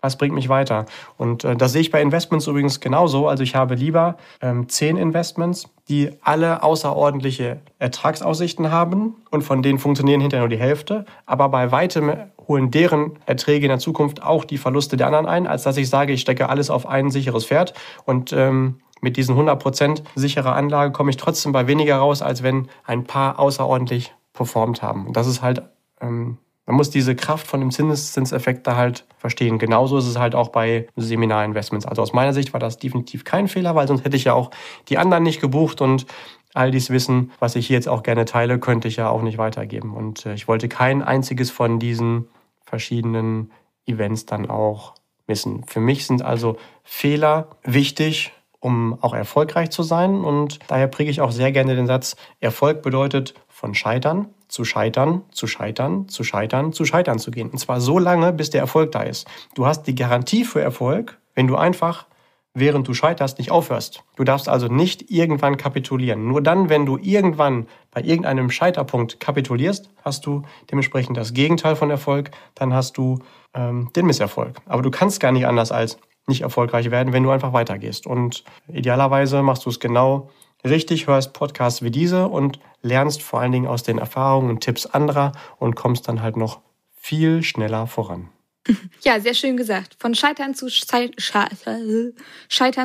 was 0.00 0.16
bringt 0.16 0.34
mich 0.34 0.48
weiter. 0.48 0.86
Und 1.16 1.44
äh, 1.44 1.56
das 1.56 1.72
sehe 1.72 1.82
ich 1.82 1.90
bei 1.90 2.00
Investments 2.00 2.46
übrigens 2.46 2.80
genauso. 2.80 3.28
Also 3.28 3.42
ich 3.42 3.54
habe 3.54 3.74
lieber 3.74 4.16
ähm, 4.40 4.68
zehn 4.68 4.96
Investments, 4.96 5.68
die 5.88 6.10
alle 6.22 6.62
außerordentliche 6.62 7.60
Ertragsaussichten 7.78 8.70
haben 8.70 9.16
und 9.30 9.42
von 9.42 9.62
denen 9.62 9.78
funktionieren 9.78 10.20
hinterher 10.20 10.46
nur 10.46 10.56
die 10.56 10.62
Hälfte, 10.62 11.04
aber 11.26 11.48
bei 11.48 11.70
weitem 11.70 12.12
holen 12.48 12.70
deren 12.70 13.12
Erträge 13.26 13.66
in 13.66 13.70
der 13.70 13.78
Zukunft 13.78 14.22
auch 14.22 14.44
die 14.44 14.58
Verluste 14.58 14.96
der 14.96 15.06
anderen 15.06 15.26
ein, 15.26 15.46
als 15.46 15.62
dass 15.62 15.76
ich 15.76 15.88
sage, 15.88 16.12
ich 16.12 16.20
stecke 16.20 16.48
alles 16.48 16.70
auf 16.70 16.86
ein 16.86 17.10
sicheres 17.10 17.46
Pferd 17.46 17.74
und 18.04 18.32
ähm, 18.32 18.80
mit 19.00 19.16
diesen 19.16 19.36
100% 19.36 20.02
sicherer 20.14 20.54
Anlage 20.54 20.92
komme 20.92 21.10
ich 21.10 21.16
trotzdem 21.16 21.52
bei 21.52 21.66
weniger 21.66 21.96
raus, 21.96 22.22
als 22.22 22.42
wenn 22.42 22.68
ein 22.84 23.04
paar 23.04 23.38
außerordentlich 23.38 24.14
performt 24.32 24.82
haben. 24.82 25.06
Und 25.06 25.16
das 25.16 25.26
ist 25.26 25.42
halt 25.42 25.62
ähm, 26.00 26.38
man 26.70 26.76
muss 26.76 26.90
diese 26.90 27.16
Kraft 27.16 27.48
von 27.48 27.58
dem 27.58 27.72
Zinseszinseffekt 27.72 28.64
da 28.64 28.76
halt 28.76 29.04
verstehen. 29.18 29.58
Genauso 29.58 29.98
ist 29.98 30.06
es 30.06 30.16
halt 30.16 30.36
auch 30.36 30.50
bei 30.50 30.86
Seminarinvestments. 30.94 31.84
Also 31.84 32.00
aus 32.00 32.12
meiner 32.12 32.32
Sicht 32.32 32.52
war 32.52 32.60
das 32.60 32.78
definitiv 32.78 33.24
kein 33.24 33.48
Fehler, 33.48 33.74
weil 33.74 33.88
sonst 33.88 34.04
hätte 34.04 34.16
ich 34.16 34.22
ja 34.22 34.34
auch 34.34 34.52
die 34.88 34.96
anderen 34.96 35.24
nicht 35.24 35.40
gebucht 35.40 35.80
und 35.80 36.06
all 36.54 36.70
dies 36.70 36.90
Wissen, 36.90 37.32
was 37.40 37.56
ich 37.56 37.66
hier 37.66 37.74
jetzt 37.74 37.88
auch 37.88 38.04
gerne 38.04 38.24
teile, 38.24 38.60
könnte 38.60 38.86
ich 38.86 38.94
ja 38.94 39.08
auch 39.08 39.22
nicht 39.22 39.36
weitergeben. 39.36 39.94
Und 39.94 40.26
äh, 40.26 40.34
ich 40.34 40.46
wollte 40.46 40.68
kein 40.68 41.02
einziges 41.02 41.50
von 41.50 41.80
diesen 41.80 42.28
verschiedenen 42.62 43.50
Events 43.86 44.26
dann 44.26 44.48
auch 44.48 44.94
missen. 45.26 45.64
Für 45.66 45.80
mich 45.80 46.06
sind 46.06 46.22
also 46.22 46.56
Fehler 46.84 47.48
wichtig, 47.64 48.32
um 48.60 48.96
auch 49.02 49.14
erfolgreich 49.14 49.70
zu 49.70 49.82
sein. 49.82 50.20
Und 50.22 50.58
daher 50.68 50.86
präge 50.86 51.10
ich 51.10 51.20
auch 51.20 51.32
sehr 51.32 51.50
gerne 51.50 51.74
den 51.74 51.86
Satz, 51.86 52.16
Erfolg 52.38 52.82
bedeutet 52.82 53.34
von 53.48 53.74
Scheitern 53.74 54.28
zu 54.50 54.64
scheitern, 54.64 55.22
zu 55.30 55.46
scheitern, 55.46 56.08
zu 56.08 56.24
scheitern, 56.24 56.72
zu 56.72 56.84
scheitern 56.84 57.18
zu 57.18 57.30
gehen. 57.30 57.50
Und 57.50 57.58
zwar 57.58 57.80
so 57.80 57.98
lange, 57.98 58.32
bis 58.32 58.50
der 58.50 58.60
Erfolg 58.60 58.92
da 58.92 59.02
ist. 59.02 59.26
Du 59.54 59.66
hast 59.66 59.84
die 59.84 59.94
Garantie 59.94 60.44
für 60.44 60.60
Erfolg, 60.60 61.18
wenn 61.34 61.46
du 61.46 61.56
einfach, 61.56 62.06
während 62.52 62.88
du 62.88 62.94
scheiterst, 62.94 63.38
nicht 63.38 63.52
aufhörst. 63.52 64.02
Du 64.16 64.24
darfst 64.24 64.48
also 64.48 64.66
nicht 64.66 65.10
irgendwann 65.10 65.56
kapitulieren. 65.56 66.26
Nur 66.26 66.42
dann, 66.42 66.68
wenn 66.68 66.84
du 66.84 66.98
irgendwann 66.98 67.66
bei 67.92 68.02
irgendeinem 68.02 68.50
Scheiterpunkt 68.50 69.20
kapitulierst, 69.20 69.88
hast 70.04 70.26
du 70.26 70.42
dementsprechend 70.70 71.16
das 71.16 71.32
Gegenteil 71.32 71.76
von 71.76 71.90
Erfolg, 71.90 72.32
dann 72.56 72.74
hast 72.74 72.96
du 72.96 73.20
ähm, 73.54 73.90
den 73.94 74.06
Misserfolg. 74.06 74.56
Aber 74.66 74.82
du 74.82 74.90
kannst 74.90 75.20
gar 75.20 75.30
nicht 75.30 75.46
anders 75.46 75.70
als 75.70 75.98
nicht 76.26 76.42
erfolgreich 76.42 76.90
werden, 76.90 77.12
wenn 77.12 77.22
du 77.22 77.30
einfach 77.30 77.52
weitergehst. 77.52 78.06
Und 78.06 78.44
idealerweise 78.68 79.42
machst 79.42 79.66
du 79.66 79.70
es 79.70 79.80
genau 79.80 80.30
richtig, 80.64 81.06
hörst 81.06 81.32
Podcasts 81.32 81.82
wie 81.82 81.90
diese 81.90 82.28
und 82.28 82.60
lernst 82.82 83.22
vor 83.22 83.40
allen 83.40 83.52
Dingen 83.52 83.66
aus 83.66 83.82
den 83.82 83.98
Erfahrungen 83.98 84.50
und 84.50 84.60
Tipps 84.60 84.86
anderer 84.86 85.32
und 85.58 85.74
kommst 85.74 86.08
dann 86.08 86.22
halt 86.22 86.36
noch 86.36 86.60
viel 86.94 87.42
schneller 87.42 87.86
voran. 87.86 88.28
Ja, 89.02 89.18
sehr 89.18 89.32
schön 89.32 89.56
gesagt. 89.56 89.96
Von 89.98 90.14
Scheitern 90.14 90.54
zu 90.54 90.68
Scheitern 90.68 91.16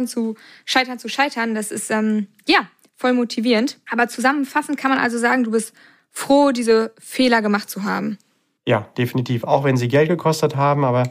zu 0.08 0.36
Scheitern 0.66 1.00
zu 1.00 1.10
Scheitern, 1.10 1.54
das 1.54 1.72
ist 1.72 1.92
ähm, 1.92 2.28
ja 2.48 2.70
voll 2.96 3.12
motivierend. 3.12 3.78
Aber 3.92 4.08
zusammenfassend 4.08 4.78
kann 4.78 4.92
man 4.92 5.00
also 5.00 5.18
sagen, 5.18 5.44
du 5.44 5.52
bist 5.52 5.74
froh, 6.12 6.52
diese 6.52 6.94
Fehler 6.98 7.42
gemacht 7.42 7.70
zu 7.70 7.84
haben. 7.84 8.18
Ja, 8.68 8.88
definitiv. 8.98 9.44
Auch 9.44 9.64
wenn 9.64 9.78
sie 9.78 9.88
Geld 9.88 10.10
gekostet 10.10 10.56
haben, 10.56 10.86
aber 10.86 11.04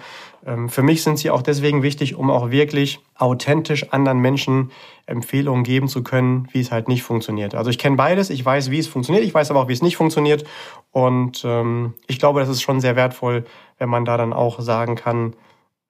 für 0.68 0.82
mich 0.82 1.02
sind 1.02 1.18
sie 1.18 1.30
auch 1.30 1.40
deswegen 1.40 1.82
wichtig, 1.82 2.16
um 2.16 2.30
auch 2.30 2.50
wirklich 2.50 3.00
authentisch 3.16 3.92
anderen 3.92 4.18
Menschen 4.18 4.70
Empfehlungen 5.06 5.64
geben 5.64 5.88
zu 5.88 6.02
können, 6.02 6.48
wie 6.52 6.60
es 6.60 6.70
halt 6.70 6.88
nicht 6.88 7.02
funktioniert. 7.02 7.54
Also 7.54 7.70
ich 7.70 7.78
kenne 7.78 7.96
beides, 7.96 8.30
ich 8.30 8.44
weiß, 8.44 8.70
wie 8.70 8.78
es 8.78 8.86
funktioniert, 8.86 9.24
ich 9.24 9.32
weiß 9.32 9.50
aber 9.50 9.60
auch, 9.60 9.68
wie 9.68 9.72
es 9.72 9.82
nicht 9.82 9.96
funktioniert. 9.96 10.44
Und 10.90 11.42
ähm, 11.44 11.94
ich 12.06 12.18
glaube, 12.18 12.40
das 12.40 12.48
ist 12.50 12.62
schon 12.62 12.80
sehr 12.80 12.94
wertvoll, 12.94 13.44
wenn 13.78 13.88
man 13.88 14.04
da 14.04 14.16
dann 14.16 14.32
auch 14.32 14.60
sagen 14.60 14.96
kann, 14.96 15.34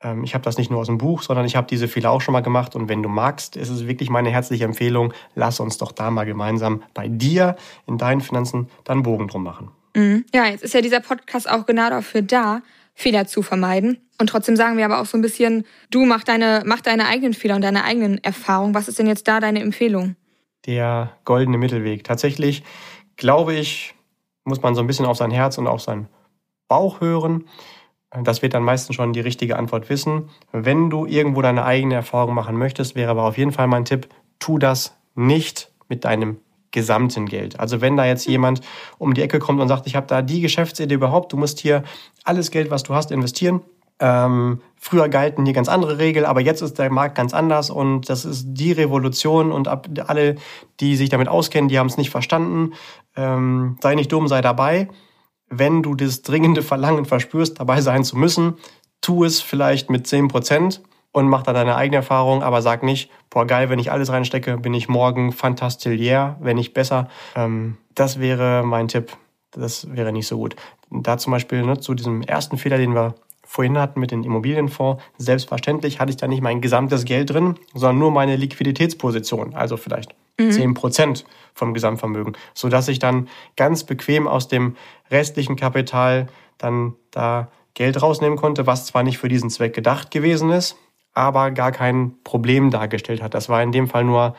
ähm, 0.05 0.23
ich 0.23 0.35
habe 0.35 0.45
das 0.45 0.59
nicht 0.59 0.71
nur 0.71 0.81
aus 0.81 0.87
dem 0.87 0.99
Buch, 0.99 1.23
sondern 1.23 1.47
ich 1.47 1.57
habe 1.57 1.67
diese 1.67 1.89
Fehler 1.89 2.11
auch 2.11 2.21
schon 2.21 2.33
mal 2.33 2.41
gemacht. 2.41 2.77
Und 2.77 2.89
wenn 2.89 3.03
du 3.03 3.09
magst, 3.09 3.57
ist 3.57 3.71
es 3.71 3.89
wirklich 3.89 4.11
meine 4.11 4.31
herzliche 4.31 4.65
Empfehlung, 4.65 5.13
lass 5.35 5.59
uns 5.59 5.79
doch 5.79 5.91
da 5.91 6.11
mal 6.11 6.27
gemeinsam 6.27 6.83
bei 6.93 7.09
dir 7.09 7.57
in 7.87 7.99
deinen 7.99 8.21
Finanzen 8.21 8.69
dann 8.85 9.03
Bogen 9.03 9.27
drum 9.27 9.43
machen. 9.43 9.71
Mhm. 9.97 10.25
Ja, 10.33 10.47
jetzt 10.47 10.63
ist 10.63 10.75
ja 10.75 10.81
dieser 10.81 11.01
Podcast 11.01 11.51
auch 11.51 11.67
genau 11.67 11.89
dafür 11.91 12.23
da, 12.23 12.63
Fehler 12.95 13.27
zu 13.27 13.43
vermeiden. 13.43 13.99
Und 14.21 14.29
trotzdem 14.29 14.57
sagen 14.57 14.77
wir 14.77 14.85
aber 14.85 15.01
auch 15.01 15.07
so 15.07 15.19
ein 15.19 15.23
bisschen, 15.23 15.65
du 15.91 16.05
mach 16.05 16.25
deine, 16.25 16.63
mach 16.65 16.81
deine 16.81 17.07
eigenen 17.07 17.35
Fehler 17.35 17.57
und 17.57 17.63
deine 17.63 17.85
eigenen 17.85 18.23
Erfahrungen. 18.23 18.75
Was 18.75 18.89
ist 18.89 18.99
denn 18.99 19.07
jetzt 19.07 19.27
da 19.27 19.41
deine 19.41 19.61
Empfehlung? 19.61 20.17
Der 20.67 21.13
goldene 21.25 21.59
Mittelweg. 21.59 22.05
Tatsächlich 22.05 22.63
glaube 23.17 23.55
ich, 23.55 23.95
muss 24.45 24.63
man 24.63 24.75
so 24.75 24.81
ein 24.81 24.87
bisschen 24.87 25.07
auf 25.07 25.17
sein 25.17 25.31
Herz 25.31 25.59
und 25.59 25.67
auf 25.67 25.81
seinen 25.81 26.09
Bauch 26.69 27.01
hören. 27.01 27.49
Das 28.23 28.43
wird 28.43 28.55
dann 28.55 28.63
meistens 28.63 28.95
schon 28.95 29.13
die 29.13 29.21
richtige 29.21 29.57
Antwort 29.57 29.91
wissen. 29.91 30.31
Wenn 30.53 30.89
du 30.89 31.05
irgendwo 31.05 31.43
deine 31.43 31.65
eigene 31.65 31.97
Erfahrung 31.97 32.35
machen 32.35 32.57
möchtest, 32.57 32.95
wäre 32.95 33.11
aber 33.11 33.25
auf 33.25 33.37
jeden 33.37 33.51
Fall 33.51 33.67
mein 33.67 33.85
Tipp, 33.85 34.09
tu 34.39 34.59
das 34.59 34.97
nicht 35.17 35.73
mit 35.89 36.05
deinem 36.05 36.39
gesamten 36.75 37.25
Geld. 37.25 37.59
Also 37.59 37.81
wenn 37.81 37.97
da 37.97 38.05
jetzt 38.05 38.27
jemand 38.27 38.61
um 38.99 39.15
die 39.15 39.23
Ecke 39.23 39.39
kommt 39.39 39.61
und 39.61 39.69
sagt, 39.69 39.87
ich 39.87 39.97
habe 39.97 40.07
da 40.07 40.21
die 40.21 40.43
Geschäftsidee 40.43 40.95
überhaupt, 40.95 41.33
du 41.33 41.39
musst 41.39 41.61
hier 41.61 41.83
alles 42.25 42.51
Geld, 42.51 42.71
was 42.71 42.83
du 42.83 42.95
hast, 42.95 43.11
investieren. 43.11 43.63
Ähm, 44.01 44.61
früher 44.77 45.09
galten 45.09 45.47
hier 45.47 45.55
ganz 45.55 45.69
andere 45.69 45.99
Regeln, 45.99 46.27
aber 46.27 46.41
jetzt 46.41 46.61
ist 46.61 46.79
der 46.79 46.91
Markt 46.91 47.15
ganz 47.15 47.33
anders 47.33 47.71
und 47.71 48.11
das 48.11 48.27
ist 48.27 48.47
die 48.49 48.73
Revolution 48.73 49.53
und 49.53 49.69
ab, 49.69 49.89
alle, 50.07 50.35
die 50.81 50.97
sich 50.97 51.09
damit 51.09 51.29
auskennen, 51.29 51.69
die 51.69 51.79
haben 51.79 51.87
es 51.87 51.97
nicht 51.97 52.11
verstanden. 52.11 52.75
Ähm, 53.17 53.79
sei 53.81 53.95
nicht 53.95 54.13
dumm, 54.13 54.29
sei 54.29 54.43
dabei 54.43 54.89
wenn 55.59 55.83
du 55.83 55.95
das 55.95 56.23
dringende 56.23 56.63
Verlangen 56.63 57.05
verspürst, 57.05 57.61
dabei 57.61 57.81
sein 57.81 58.05
zu 58.05 58.17
müssen, 58.17 58.55
tu 59.01 59.25
es 59.25 59.41
vielleicht 59.41 59.91
mit 59.91 60.07
10 60.07 60.29
Prozent 60.29 60.83
und 61.15 61.29
mach 61.29 61.45
dann 61.45 61.55
deine 61.55 61.77
eigene 61.77 61.99
Erfahrung, 61.99 62.43
aber 62.43 62.61
sag 62.61 62.83
nicht, 62.83 63.09
boah 63.31 63.47
geil, 63.47 63.71
wenn 63.71 63.79
ich 63.79 63.93
alles 63.93 64.11
reinstecke, 64.11 64.59
bin 64.59 64.75
ich 64.75 64.89
morgen 64.89 65.31
fantastilier, 65.31 66.37
wenn 66.41 66.57
nicht 66.57 66.75
besser. 66.75 67.09
Ähm, 67.37 67.77
das 67.95 68.19
wäre 68.19 68.65
mein 68.65 68.89
Tipp. 68.89 69.17
Das 69.53 69.95
wäre 69.95 70.13
nicht 70.13 70.27
so 70.27 70.37
gut. 70.37 70.57
Da 70.91 71.17
zum 71.17 71.31
Beispiel 71.31 71.63
ne, 71.63 71.79
zu 71.79 71.95
diesem 71.95 72.23
ersten 72.23 72.59
Fehler, 72.59 72.79
den 72.79 72.97
wir 72.97 73.15
vorhin 73.47 73.79
hatten 73.79 74.01
mit 74.01 74.11
den 74.11 74.25
Immobilienfonds, 74.25 75.01
selbstverständlich 75.17 76.01
hatte 76.01 76.11
ich 76.11 76.17
da 76.17 76.27
nicht 76.27 76.43
mein 76.43 76.61
gesamtes 76.61 77.05
Geld 77.05 77.31
drin, 77.31 77.55
sondern 77.75 78.01
nur 78.01 78.11
meine 78.11 78.35
Liquiditätsposition, 78.35 79.55
also 79.55 79.77
vielleicht 79.77 80.17
mhm. 80.41 80.51
10 80.51 80.75
Prozent 80.75 81.25
vom 81.55 81.75
Gesamtvermögen, 81.75 82.37
sodass 82.55 82.89
ich 82.89 82.99
dann 82.99 83.29
ganz 83.55 83.85
bequem 83.85 84.27
aus 84.27 84.49
dem 84.49 84.75
restlichen 85.13 85.55
Kapital 85.55 86.27
dann 86.59 86.95
da 87.13 87.53
Geld 87.75 88.03
rausnehmen 88.03 88.37
konnte, 88.37 88.67
was 88.67 88.87
zwar 88.87 89.05
nicht 89.05 89.19
für 89.19 89.29
diesen 89.29 89.51
Zweck 89.51 89.75
gedacht 89.75 90.11
gewesen 90.11 90.51
ist, 90.51 90.77
aber 91.15 91.51
gar 91.53 91.73
kein 91.73 92.15
Problem 92.25 92.71
dargestellt 92.71 93.23
hat. 93.23 93.35
Das 93.35 93.49
war 93.49 93.63
in 93.63 93.73
dem 93.73 93.89
Fall 93.89 94.05
nur 94.05 94.35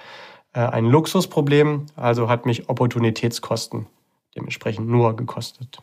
äh, 0.53 0.59
ein 0.59 0.85
Luxusproblem, 0.85 1.88
also 1.95 2.29
hat 2.29 2.45
mich 2.45 2.69
Opportunitätskosten 2.69 3.88
dementsprechend 4.35 4.88
nur 4.88 5.15
gekostet. 5.15 5.79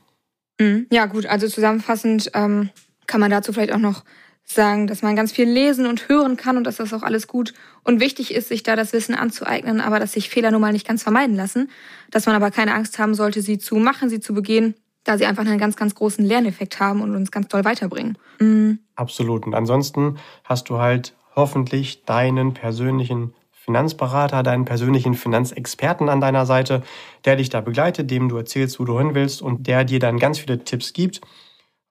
Mhm. 0.61 0.87
Ja 0.90 1.07
gut, 1.07 1.26
also 1.26 1.48
zusammenfassend 1.48 2.31
ähm, 2.35 2.70
kann 3.07 3.20
man 3.20 3.31
dazu 3.31 3.52
vielleicht 3.52 3.72
auch 3.72 3.78
noch 3.78 4.05
sagen, 4.44 4.87
dass 4.87 5.02
man 5.02 5.16
ganz 5.16 5.33
viel 5.33 5.48
lesen 5.48 5.87
und 5.87 6.09
hören 6.09 6.37
kann 6.37 6.57
und 6.57 6.64
dass 6.64 6.76
das 6.76 6.92
auch 6.92 7.02
alles 7.02 7.26
gut 7.26 7.55
und 7.85 8.00
wichtig 8.00 8.35
ist, 8.35 8.48
sich 8.48 8.62
da 8.62 8.76
das 8.76 8.92
Wissen 8.92 9.14
anzueignen, 9.14 9.81
aber 9.81 10.00
dass 10.00 10.12
sich 10.12 10.28
Fehler 10.28 10.50
nun 10.50 10.61
mal 10.61 10.72
nicht 10.72 10.87
ganz 10.87 11.02
vermeiden 11.02 11.37
lassen, 11.37 11.70
dass 12.11 12.26
man 12.26 12.35
aber 12.35 12.50
keine 12.50 12.74
Angst 12.74 12.98
haben 12.98 13.14
sollte, 13.14 13.40
sie 13.40 13.59
zu 13.59 13.76
machen, 13.76 14.11
sie 14.11 14.20
zu 14.20 14.35
begehen, 14.35 14.74
da 15.05 15.19
sie 15.19 15.27
einfach 15.27 15.45
einen 15.45 15.59
ganz, 15.59 15.77
ganz 15.77 15.95
großen 15.95 16.25
Lerneffekt 16.25 16.81
haben 16.81 17.01
und 17.01 17.15
uns 17.15 17.31
ganz 17.31 17.49
toll 17.49 17.65
weiterbringen. 17.65 18.19
Mhm. 18.38 18.79
Absolut. 18.95 19.47
Und 19.47 19.55
ansonsten 19.55 20.19
hast 20.45 20.69
du 20.69 20.79
halt 20.79 21.15
hoffentlich 21.35 22.05
deinen 22.05 22.55
persönlichen 22.55 23.35
Finanzberater, 23.51 24.43
deinen 24.43 24.65
persönlichen 24.65 25.15
Finanzexperten 25.15 26.09
an 26.09 26.21
deiner 26.21 26.47
Seite, 26.47 26.83
der 27.25 27.37
dich 27.37 27.49
da 27.49 27.61
begleitet, 27.61 28.11
dem 28.11 28.29
du 28.29 28.37
erzählst, 28.37 28.81
wo 28.81 28.85
du 28.85 28.99
hin 28.99 29.15
willst 29.15 29.41
und 29.41 29.67
der 29.67 29.85
dir 29.85 30.01
dann 30.01 30.19
ganz 30.19 30.41
viele 30.41 30.65
Tipps 30.65 30.93
gibt 30.93 31.21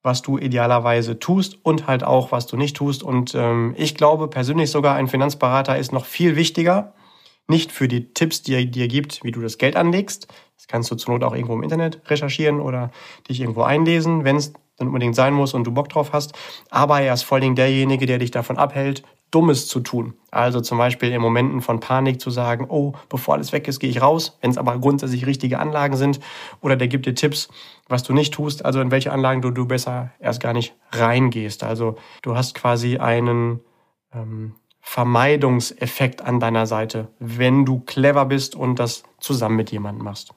was 0.04 0.22
du 0.22 0.38
idealerweise 0.38 1.20
tust 1.20 1.58
und 1.64 1.88
halt 1.88 2.04
auch, 2.04 2.32
was 2.32 2.48
du 2.48 2.58
nicht 2.58 2.76
tust. 2.76 3.04
Und 3.04 3.36
ähm, 3.36 3.76
ich 3.78 3.96
glaube 3.96 4.28
persönlich 4.28 4.72
sogar, 4.72 4.96
ein 4.96 5.08
Finanzberater 5.08 5.78
ist 5.78 5.92
noch 5.92 6.06
viel 6.06 6.36
wichtiger. 6.36 6.94
Nicht 7.48 7.72
für 7.72 7.88
die 7.88 8.14
Tipps, 8.14 8.42
die 8.42 8.54
er 8.54 8.66
dir 8.66 8.88
gibt, 8.88 9.24
wie 9.24 9.32
du 9.32 9.42
das 9.42 9.58
Geld 9.58 9.76
anlegst. 9.76 10.28
Das 10.62 10.68
kannst 10.68 10.92
du 10.92 10.96
zur 10.96 11.16
Not 11.16 11.24
auch 11.24 11.34
irgendwo 11.34 11.56
im 11.56 11.64
Internet 11.64 12.04
recherchieren 12.06 12.60
oder 12.60 12.92
dich 13.28 13.42
irgendwo 13.42 13.64
einlesen, 13.64 14.26
wenn 14.26 14.36
es 14.36 14.54
dann 14.78 14.90
unbedingt 14.90 15.16
sein 15.16 15.34
muss 15.34 15.56
und 15.56 15.64
du 15.66 15.72
Bock 15.72 15.90
drauf 15.90 16.14
hast. 16.14 16.34
Aber 16.70 17.02
er 17.02 17.16
ist 17.16 17.24
vor 17.24 17.38
allen 17.38 17.42
Dingen 17.42 17.56
derjenige, 17.56 18.06
der 18.06 18.20
dich 18.20 18.30
davon 18.30 18.60
abhält, 18.60 19.02
Dummes 19.32 19.68
zu 19.68 19.80
tun. 19.80 20.14
Also 20.30 20.62
zum 20.62 20.78
Beispiel 20.78 21.12
in 21.12 21.20
Momenten 21.20 21.62
von 21.62 21.80
Panik 21.80 22.22
zu 22.22 22.30
sagen, 22.30 22.68
oh, 22.70 22.94
bevor 23.10 23.34
alles 23.34 23.54
weg 23.54 23.68
ist, 23.68 23.80
gehe 23.80 23.90
ich 23.90 24.04
raus, 24.04 24.38
wenn 24.42 24.52
es 24.52 24.60
aber 24.60 24.78
grundsätzlich 24.78 25.26
richtige 25.26 25.58
Anlagen 25.58 25.98
sind. 25.98 26.20
Oder 26.62 26.76
der 26.76 26.88
gibt 26.88 27.08
dir 27.08 27.16
Tipps, 27.16 27.50
was 27.88 28.04
du 28.04 28.14
nicht 28.14 28.32
tust, 28.32 28.64
also 28.64 28.82
in 28.82 28.92
welche 28.92 29.12
Anlagen 29.12 29.42
du, 29.42 29.50
du 29.50 29.66
besser 29.66 30.12
erst 30.20 30.42
gar 30.42 30.54
nicht 30.54 30.76
reingehst. 30.92 31.64
Also 31.64 31.96
du 32.22 32.36
hast 32.36 32.54
quasi 32.54 32.98
einen 33.00 33.62
ähm, 34.14 34.54
Vermeidungseffekt 34.80 36.22
an 36.22 36.40
deiner 36.40 36.68
Seite, 36.68 37.08
wenn 37.18 37.66
du 37.66 37.80
clever 37.80 38.26
bist 38.26 38.56
und 38.56 38.78
das 38.78 39.02
zusammen 39.20 39.56
mit 39.56 39.72
jemandem 39.72 40.04
machst. 40.04 40.36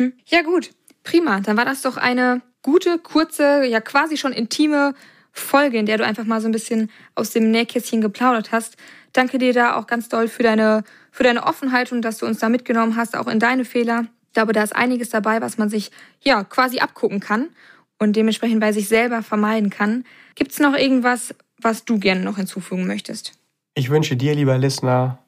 Hm. 0.00 0.12
Ja 0.26 0.42
gut, 0.42 0.70
prima. 1.02 1.40
Dann 1.40 1.56
war 1.56 1.64
das 1.64 1.82
doch 1.82 1.96
eine 1.96 2.42
gute, 2.62 2.98
kurze, 2.98 3.64
ja 3.64 3.80
quasi 3.80 4.16
schon 4.16 4.32
intime 4.32 4.94
Folge, 5.32 5.78
in 5.78 5.86
der 5.86 5.98
du 5.98 6.04
einfach 6.04 6.24
mal 6.24 6.40
so 6.40 6.48
ein 6.48 6.52
bisschen 6.52 6.90
aus 7.14 7.30
dem 7.30 7.50
Nähkästchen 7.50 8.00
geplaudert 8.00 8.52
hast. 8.52 8.76
Danke 9.12 9.38
dir 9.38 9.52
da 9.52 9.76
auch 9.76 9.86
ganz 9.86 10.08
doll 10.08 10.28
für 10.28 10.42
deine, 10.42 10.84
für 11.10 11.24
deine 11.24 11.44
Offenheit 11.44 11.92
und 11.92 12.02
dass 12.02 12.18
du 12.18 12.26
uns 12.26 12.38
da 12.38 12.48
mitgenommen 12.48 12.96
hast, 12.96 13.16
auch 13.16 13.26
in 13.26 13.38
deine 13.38 13.64
Fehler. 13.64 14.06
Ich 14.28 14.34
glaube, 14.34 14.52
da 14.52 14.62
ist 14.62 14.74
einiges 14.74 15.10
dabei, 15.10 15.40
was 15.40 15.58
man 15.58 15.68
sich 15.68 15.90
ja 16.20 16.42
quasi 16.44 16.78
abgucken 16.78 17.20
kann 17.20 17.50
und 17.98 18.16
dementsprechend 18.16 18.60
bei 18.60 18.72
sich 18.72 18.88
selber 18.88 19.22
vermeiden 19.22 19.70
kann. 19.70 20.04
Gibt 20.34 20.52
es 20.52 20.58
noch 20.58 20.74
irgendwas, 20.74 21.34
was 21.60 21.84
du 21.84 21.98
gerne 21.98 22.22
noch 22.22 22.36
hinzufügen 22.36 22.86
möchtest? 22.86 23.32
Ich 23.74 23.90
wünsche 23.90 24.16
dir, 24.16 24.34
lieber 24.34 24.58
Listener, 24.58 25.18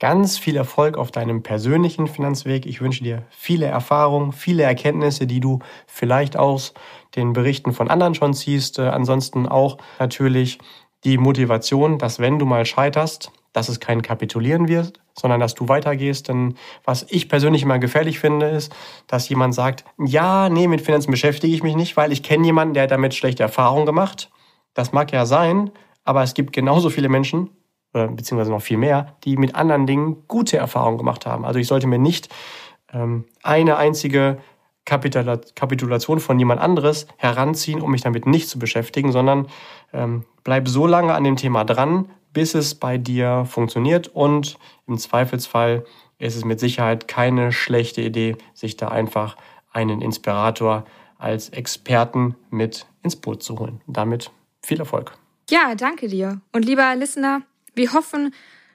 ganz 0.00 0.38
viel 0.38 0.56
Erfolg 0.56 0.98
auf 0.98 1.12
deinem 1.12 1.42
persönlichen 1.42 2.08
Finanzweg. 2.08 2.66
Ich 2.66 2.80
wünsche 2.80 3.04
dir 3.04 3.22
viele 3.30 3.66
Erfahrungen, 3.66 4.32
viele 4.32 4.64
Erkenntnisse, 4.64 5.26
die 5.26 5.40
du 5.40 5.60
vielleicht 5.86 6.36
aus 6.36 6.74
den 7.14 7.32
Berichten 7.34 7.72
von 7.72 7.88
anderen 7.88 8.14
schon 8.14 8.34
ziehst. 8.34 8.78
Äh, 8.78 8.88
ansonsten 8.88 9.46
auch 9.46 9.78
natürlich 9.98 10.58
die 11.04 11.18
Motivation, 11.18 11.98
dass 11.98 12.18
wenn 12.18 12.38
du 12.38 12.46
mal 12.46 12.64
scheiterst, 12.66 13.30
dass 13.52 13.68
es 13.68 13.80
kein 13.80 14.02
Kapitulieren 14.02 14.68
wird, 14.68 15.00
sondern 15.14 15.40
dass 15.40 15.54
du 15.54 15.68
weitergehst. 15.68 16.28
Denn 16.28 16.54
was 16.84 17.06
ich 17.08 17.28
persönlich 17.28 17.62
immer 17.62 17.78
gefährlich 17.78 18.18
finde, 18.18 18.46
ist, 18.46 18.72
dass 19.06 19.28
jemand 19.28 19.54
sagt, 19.54 19.84
ja, 19.98 20.48
nee, 20.48 20.66
mit 20.66 20.80
Finanzen 20.80 21.10
beschäftige 21.10 21.54
ich 21.54 21.62
mich 21.62 21.76
nicht, 21.76 21.96
weil 21.96 22.12
ich 22.12 22.22
kenne 22.22 22.46
jemanden, 22.46 22.74
der 22.74 22.84
hat 22.84 22.90
damit 22.90 23.14
schlechte 23.14 23.42
Erfahrungen 23.42 23.86
gemacht. 23.86 24.30
Das 24.72 24.92
mag 24.92 25.12
ja 25.12 25.26
sein, 25.26 25.70
aber 26.04 26.22
es 26.22 26.34
gibt 26.34 26.52
genauso 26.52 26.90
viele 26.90 27.08
Menschen, 27.08 27.50
oder 27.92 28.08
beziehungsweise 28.08 28.50
noch 28.50 28.62
viel 28.62 28.76
mehr, 28.76 29.16
die 29.24 29.36
mit 29.36 29.54
anderen 29.54 29.86
Dingen 29.86 30.24
gute 30.28 30.56
Erfahrungen 30.56 30.98
gemacht 30.98 31.26
haben. 31.26 31.44
Also 31.44 31.58
ich 31.58 31.66
sollte 31.66 31.86
mir 31.86 31.98
nicht 31.98 32.28
ähm, 32.92 33.24
eine 33.42 33.76
einzige 33.76 34.38
Kapitulation 34.84 36.20
von 36.20 36.38
jemand 36.38 36.60
anderes 36.60 37.06
heranziehen, 37.16 37.80
um 37.80 37.90
mich 37.92 38.00
damit 38.00 38.26
nicht 38.26 38.48
zu 38.48 38.58
beschäftigen, 38.58 39.12
sondern 39.12 39.46
ähm, 39.92 40.24
bleib 40.42 40.68
so 40.68 40.86
lange 40.86 41.14
an 41.14 41.24
dem 41.24 41.36
Thema 41.36 41.64
dran, 41.64 42.10
bis 42.32 42.54
es 42.54 42.74
bei 42.74 42.98
dir 42.98 43.44
funktioniert 43.44 44.08
und 44.08 44.58
im 44.86 44.98
Zweifelsfall 44.98 45.84
ist 46.18 46.36
es 46.36 46.44
mit 46.44 46.60
Sicherheit 46.60 47.08
keine 47.08 47.52
schlechte 47.52 48.02
Idee, 48.02 48.36
sich 48.52 48.76
da 48.76 48.88
einfach 48.88 49.36
einen 49.72 50.00
Inspirator 50.00 50.84
als 51.18 51.50
Experten 51.50 52.34
mit 52.50 52.86
ins 53.02 53.16
Boot 53.16 53.42
zu 53.42 53.58
holen. 53.58 53.80
Damit 53.86 54.30
viel 54.62 54.80
Erfolg. 54.80 55.16
Ja, 55.50 55.74
danke 55.74 56.08
dir. 56.08 56.40
Und 56.52 56.64
lieber 56.64 56.94
Listener, 56.94 57.42
wir 57.74 57.92
hoffen, 57.92 58.34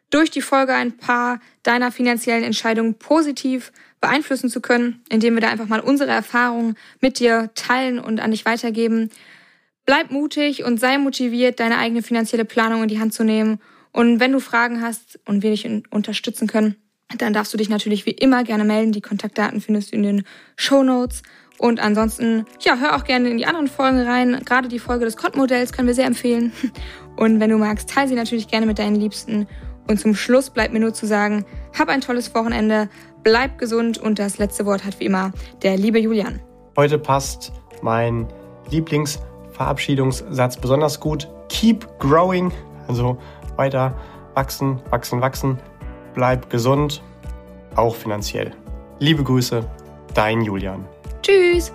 durch 0.09 0.29
die 0.31 0.41
Folge 0.41 0.73
ein 0.73 0.97
paar 0.97 1.39
deiner 1.63 1.91
finanziellen 1.91 2.43
Entscheidungen 2.43 2.95
positiv 2.95 3.71
beeinflussen 4.01 4.49
zu 4.49 4.61
können, 4.61 5.01
indem 5.09 5.33
wir 5.33 5.41
da 5.41 5.49
einfach 5.49 5.67
mal 5.67 5.79
unsere 5.79 6.11
Erfahrungen 6.11 6.75
mit 7.01 7.19
dir 7.19 7.49
teilen 7.55 7.99
und 7.99 8.19
an 8.19 8.31
dich 8.31 8.45
weitergeben. 8.45 9.09
Bleib 9.85 10.11
mutig 10.11 10.63
und 10.63 10.79
sei 10.79 10.97
motiviert, 10.97 11.59
deine 11.59 11.77
eigene 11.77 12.01
finanzielle 12.01 12.45
Planung 12.45 12.83
in 12.83 12.89
die 12.89 12.99
Hand 12.99 13.13
zu 13.13 13.23
nehmen. 13.23 13.59
Und 13.91 14.19
wenn 14.19 14.31
du 14.31 14.39
Fragen 14.39 14.81
hast 14.81 15.19
und 15.25 15.41
wir 15.41 15.51
dich 15.51 15.67
unterstützen 15.89 16.47
können, 16.47 16.75
dann 17.21 17.33
darfst 17.33 17.53
du 17.53 17.57
dich 17.57 17.69
natürlich 17.69 18.05
wie 18.05 18.11
immer 18.11 18.43
gerne 18.43 18.63
melden. 18.63 18.91
Die 18.91 19.01
Kontaktdaten 19.01 19.61
findest 19.61 19.91
du 19.91 19.95
in 19.95 20.03
den 20.03 20.23
Show 20.55 20.83
Notes. 20.83 21.23
Und 21.57 21.79
ansonsten, 21.79 22.45
ja, 22.59 22.77
hör 22.77 22.95
auch 22.95 23.05
gerne 23.05 23.29
in 23.29 23.37
die 23.37 23.45
anderen 23.45 23.67
Folgen 23.67 24.01
rein. 24.01 24.41
Gerade 24.45 24.67
die 24.67 24.79
Folge 24.79 25.05
des 25.05 25.15
Kott-Modells 25.15 25.71
können 25.71 25.87
wir 25.87 25.95
sehr 25.95 26.05
empfehlen. 26.05 26.51
Und 27.15 27.39
wenn 27.39 27.49
du 27.49 27.57
magst, 27.57 27.89
teile 27.89 28.09
sie 28.09 28.15
natürlich 28.15 28.47
gerne 28.47 28.65
mit 28.65 28.77
deinen 28.77 28.95
Liebsten. 28.95 29.47
Und 29.87 29.99
zum 29.99 30.15
Schluss 30.15 30.49
bleibt 30.49 30.73
mir 30.73 30.79
nur 30.79 30.93
zu 30.93 31.05
sagen, 31.05 31.45
hab 31.77 31.89
ein 31.89 32.01
tolles 32.01 32.33
Wochenende, 32.35 32.89
bleib 33.23 33.57
gesund 33.57 33.97
und 33.97 34.19
das 34.19 34.37
letzte 34.37 34.65
Wort 34.65 34.83
hat 34.83 34.99
wie 34.99 35.05
immer 35.05 35.31
der 35.61 35.77
liebe 35.77 35.99
Julian. 35.99 36.41
Heute 36.75 36.97
passt 36.97 37.53
mein 37.81 38.27
Lieblingsverabschiedungssatz 38.71 40.57
besonders 40.57 40.99
gut. 40.99 41.29
Keep 41.49 41.87
growing, 41.99 42.51
also 42.87 43.17
weiter 43.55 43.95
wachsen, 44.33 44.81
wachsen, 44.89 45.21
wachsen. 45.21 45.57
Bleib 46.15 46.49
gesund, 46.49 47.03
auch 47.75 47.95
finanziell. 47.95 48.51
Liebe 48.99 49.23
Grüße, 49.23 49.63
dein 50.13 50.41
Julian. 50.41 50.85
Tschüss! 51.21 51.73